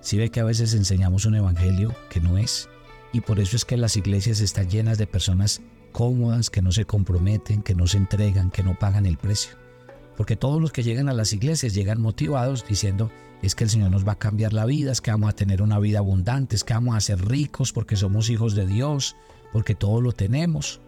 Si 0.00 0.16
ve 0.16 0.30
que 0.30 0.40
a 0.40 0.44
veces 0.44 0.74
enseñamos 0.74 1.24
un 1.24 1.36
evangelio 1.36 1.94
que 2.10 2.20
no 2.20 2.38
es, 2.38 2.68
y 3.16 3.22
por 3.22 3.40
eso 3.40 3.56
es 3.56 3.64
que 3.64 3.78
las 3.78 3.96
iglesias 3.96 4.40
están 4.40 4.68
llenas 4.68 4.98
de 4.98 5.06
personas 5.06 5.62
cómodas, 5.90 6.50
que 6.50 6.60
no 6.60 6.70
se 6.70 6.84
comprometen, 6.84 7.62
que 7.62 7.74
no 7.74 7.86
se 7.86 7.96
entregan, 7.96 8.50
que 8.50 8.62
no 8.62 8.78
pagan 8.78 9.06
el 9.06 9.16
precio. 9.16 9.56
Porque 10.18 10.36
todos 10.36 10.60
los 10.60 10.70
que 10.70 10.82
llegan 10.82 11.08
a 11.08 11.14
las 11.14 11.32
iglesias 11.32 11.72
llegan 11.72 11.98
motivados 11.98 12.66
diciendo, 12.68 13.10
es 13.40 13.54
que 13.54 13.64
el 13.64 13.70
Señor 13.70 13.90
nos 13.90 14.06
va 14.06 14.12
a 14.12 14.18
cambiar 14.18 14.52
la 14.52 14.66
vida, 14.66 14.92
es 14.92 15.00
que 15.00 15.12
vamos 15.12 15.30
a 15.30 15.34
tener 15.34 15.62
una 15.62 15.78
vida 15.78 16.00
abundante, 16.00 16.56
es 16.56 16.62
que 16.62 16.74
vamos 16.74 16.94
a 16.94 17.00
ser 17.00 17.26
ricos 17.26 17.72
porque 17.72 17.96
somos 17.96 18.28
hijos 18.28 18.54
de 18.54 18.66
Dios, 18.66 19.16
porque 19.50 19.74
todo 19.74 20.02
lo 20.02 20.12
tenemos. 20.12 20.82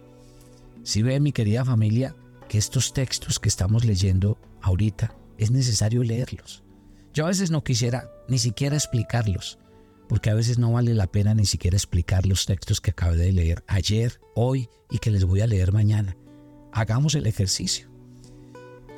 Si 0.82 1.00
ve 1.00 1.20
mi 1.20 1.32
querida 1.32 1.64
familia 1.64 2.14
que 2.46 2.58
estos 2.58 2.92
textos 2.92 3.38
que 3.38 3.48
estamos 3.48 3.86
leyendo 3.86 4.36
ahorita 4.60 5.14
es 5.38 5.50
necesario 5.50 6.02
leerlos. 6.02 6.62
Yo 7.14 7.24
a 7.24 7.28
veces 7.28 7.50
no 7.50 7.64
quisiera 7.64 8.10
ni 8.28 8.38
siquiera 8.38 8.76
explicarlos, 8.76 9.58
porque 10.08 10.30
a 10.30 10.34
veces 10.34 10.58
no 10.58 10.72
vale 10.72 10.94
la 10.94 11.06
pena 11.06 11.34
ni 11.34 11.44
siquiera 11.44 11.76
explicar 11.76 12.26
los 12.26 12.46
textos 12.46 12.80
que 12.80 12.90
acabé 12.90 13.16
de 13.16 13.32
leer 13.32 13.64
ayer, 13.66 14.20
hoy 14.34 14.68
y 14.90 14.98
que 14.98 15.10
les 15.10 15.24
voy 15.24 15.40
a 15.40 15.46
leer 15.46 15.72
mañana. 15.72 16.16
Hagamos 16.72 17.14
el 17.14 17.26
ejercicio. 17.26 17.88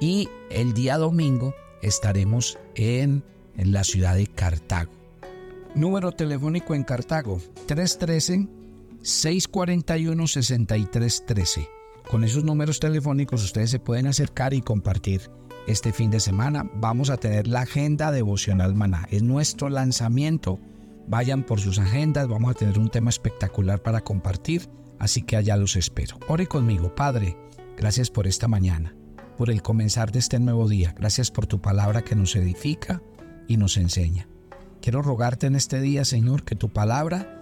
Y 0.00 0.28
el 0.50 0.74
día 0.74 0.98
domingo 0.98 1.54
estaremos 1.82 2.58
en, 2.74 3.22
en 3.56 3.70
la 3.70 3.84
ciudad 3.84 4.16
de 4.16 4.26
Cartago. 4.26 4.90
Número 5.76 6.10
telefónico 6.10 6.74
en 6.74 6.82
Cartago 6.82 7.40
313-641-6313. 9.02 11.68
Con 12.10 12.24
esos 12.24 12.44
números 12.44 12.80
telefónicos 12.80 13.44
ustedes 13.44 13.70
se 13.70 13.78
pueden 13.78 14.06
acercar 14.06 14.54
y 14.54 14.62
compartir 14.62 15.30
este 15.66 15.92
fin 15.92 16.10
de 16.10 16.20
semana. 16.20 16.70
Vamos 16.74 17.10
a 17.10 17.18
tener 17.18 17.46
la 17.46 17.60
agenda 17.60 18.10
devocional 18.10 18.74
maná. 18.74 19.06
Es 19.10 19.22
nuestro 19.22 19.68
lanzamiento. 19.68 20.58
Vayan 21.06 21.44
por 21.44 21.60
sus 21.60 21.78
agendas. 21.78 22.26
Vamos 22.26 22.50
a 22.50 22.54
tener 22.54 22.78
un 22.78 22.88
tema 22.88 23.10
espectacular 23.10 23.82
para 23.82 24.00
compartir. 24.00 24.70
Así 24.98 25.22
que 25.22 25.36
allá 25.36 25.56
los 25.56 25.76
espero. 25.76 26.18
Ore 26.28 26.46
conmigo, 26.46 26.94
Padre. 26.94 27.36
Gracias 27.76 28.10
por 28.10 28.26
esta 28.26 28.48
mañana, 28.48 28.96
por 29.36 29.50
el 29.50 29.62
comenzar 29.62 30.10
de 30.10 30.18
este 30.18 30.40
nuevo 30.40 30.66
día. 30.66 30.94
Gracias 30.98 31.30
por 31.30 31.46
tu 31.46 31.60
palabra 31.60 32.02
que 32.02 32.16
nos 32.16 32.34
edifica 32.34 33.02
y 33.46 33.58
nos 33.58 33.76
enseña. 33.76 34.26
Quiero 34.80 35.02
rogarte 35.02 35.46
en 35.46 35.54
este 35.54 35.80
día, 35.80 36.04
Señor, 36.04 36.44
que 36.44 36.56
tu 36.56 36.70
palabra 36.70 37.37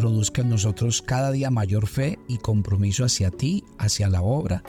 produzca 0.00 0.40
en 0.40 0.48
nosotros 0.48 1.02
cada 1.02 1.30
día 1.30 1.50
mayor 1.50 1.86
fe 1.86 2.18
y 2.26 2.38
compromiso 2.38 3.04
hacia 3.04 3.30
ti, 3.30 3.64
hacia 3.76 4.08
la 4.08 4.22
obra, 4.22 4.62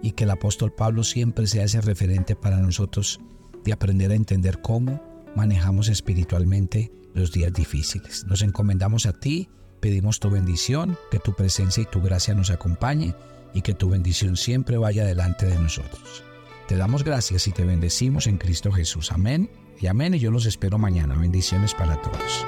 y 0.00 0.12
que 0.12 0.22
el 0.22 0.30
apóstol 0.30 0.72
Pablo 0.72 1.02
siempre 1.02 1.48
sea 1.48 1.64
ese 1.64 1.80
referente 1.80 2.36
para 2.36 2.58
nosotros 2.58 3.18
de 3.64 3.72
aprender 3.72 4.12
a 4.12 4.14
entender 4.14 4.62
cómo 4.62 5.02
manejamos 5.34 5.88
espiritualmente 5.88 6.92
los 7.14 7.32
días 7.32 7.52
difíciles. 7.52 8.24
Nos 8.28 8.42
encomendamos 8.42 9.06
a 9.06 9.12
ti, 9.12 9.48
pedimos 9.80 10.20
tu 10.20 10.30
bendición, 10.30 10.96
que 11.10 11.18
tu 11.18 11.34
presencia 11.34 11.82
y 11.82 11.86
tu 11.86 12.00
gracia 12.00 12.34
nos 12.34 12.50
acompañe 12.50 13.16
y 13.54 13.62
que 13.62 13.74
tu 13.74 13.88
bendición 13.88 14.36
siempre 14.36 14.78
vaya 14.78 15.04
delante 15.04 15.46
de 15.46 15.58
nosotros. 15.58 16.22
Te 16.68 16.76
damos 16.76 17.02
gracias 17.02 17.48
y 17.48 17.50
te 17.50 17.64
bendecimos 17.64 18.28
en 18.28 18.38
Cristo 18.38 18.70
Jesús. 18.70 19.10
Amén 19.10 19.50
y 19.80 19.88
amén 19.88 20.14
y 20.14 20.20
yo 20.20 20.30
los 20.30 20.46
espero 20.46 20.78
mañana. 20.78 21.16
Bendiciones 21.16 21.74
para 21.74 22.00
todos. 22.02 22.46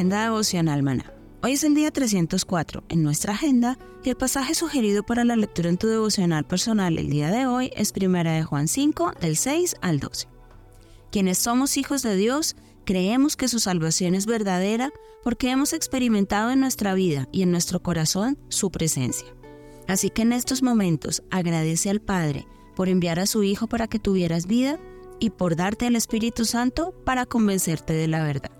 Agenda 0.00 0.22
devocional, 0.22 0.82
maná. 0.82 1.12
Hoy 1.42 1.52
es 1.52 1.62
el 1.62 1.74
día 1.74 1.90
304 1.90 2.84
en 2.88 3.02
nuestra 3.02 3.34
agenda 3.34 3.76
y 4.02 4.08
el 4.08 4.16
pasaje 4.16 4.54
sugerido 4.54 5.02
para 5.02 5.26
la 5.26 5.36
lectura 5.36 5.68
en 5.68 5.76
tu 5.76 5.88
devocional 5.88 6.46
personal 6.46 6.96
el 6.96 7.10
día 7.10 7.30
de 7.30 7.44
hoy 7.44 7.70
es 7.76 7.92
Primera 7.92 8.32
de 8.32 8.42
Juan 8.42 8.66
5, 8.66 9.12
del 9.20 9.36
6 9.36 9.76
al 9.82 10.00
12. 10.00 10.26
Quienes 11.12 11.36
somos 11.36 11.76
hijos 11.76 12.00
de 12.00 12.16
Dios, 12.16 12.56
creemos 12.86 13.36
que 13.36 13.46
su 13.46 13.60
salvación 13.60 14.14
es 14.14 14.24
verdadera 14.24 14.90
porque 15.22 15.50
hemos 15.50 15.74
experimentado 15.74 16.50
en 16.50 16.60
nuestra 16.60 16.94
vida 16.94 17.28
y 17.30 17.42
en 17.42 17.50
nuestro 17.50 17.82
corazón 17.82 18.38
su 18.48 18.70
presencia. 18.70 19.28
Así 19.86 20.08
que 20.08 20.22
en 20.22 20.32
estos 20.32 20.62
momentos 20.62 21.22
agradece 21.30 21.90
al 21.90 22.00
Padre 22.00 22.46
por 22.74 22.88
enviar 22.88 23.20
a 23.20 23.26
su 23.26 23.42
Hijo 23.42 23.66
para 23.66 23.86
que 23.86 23.98
tuvieras 23.98 24.46
vida 24.46 24.80
y 25.18 25.28
por 25.28 25.56
darte 25.56 25.88
el 25.88 25.94
Espíritu 25.94 26.46
Santo 26.46 26.94
para 27.04 27.26
convencerte 27.26 27.92
de 27.92 28.08
la 28.08 28.24
verdad. 28.24 28.59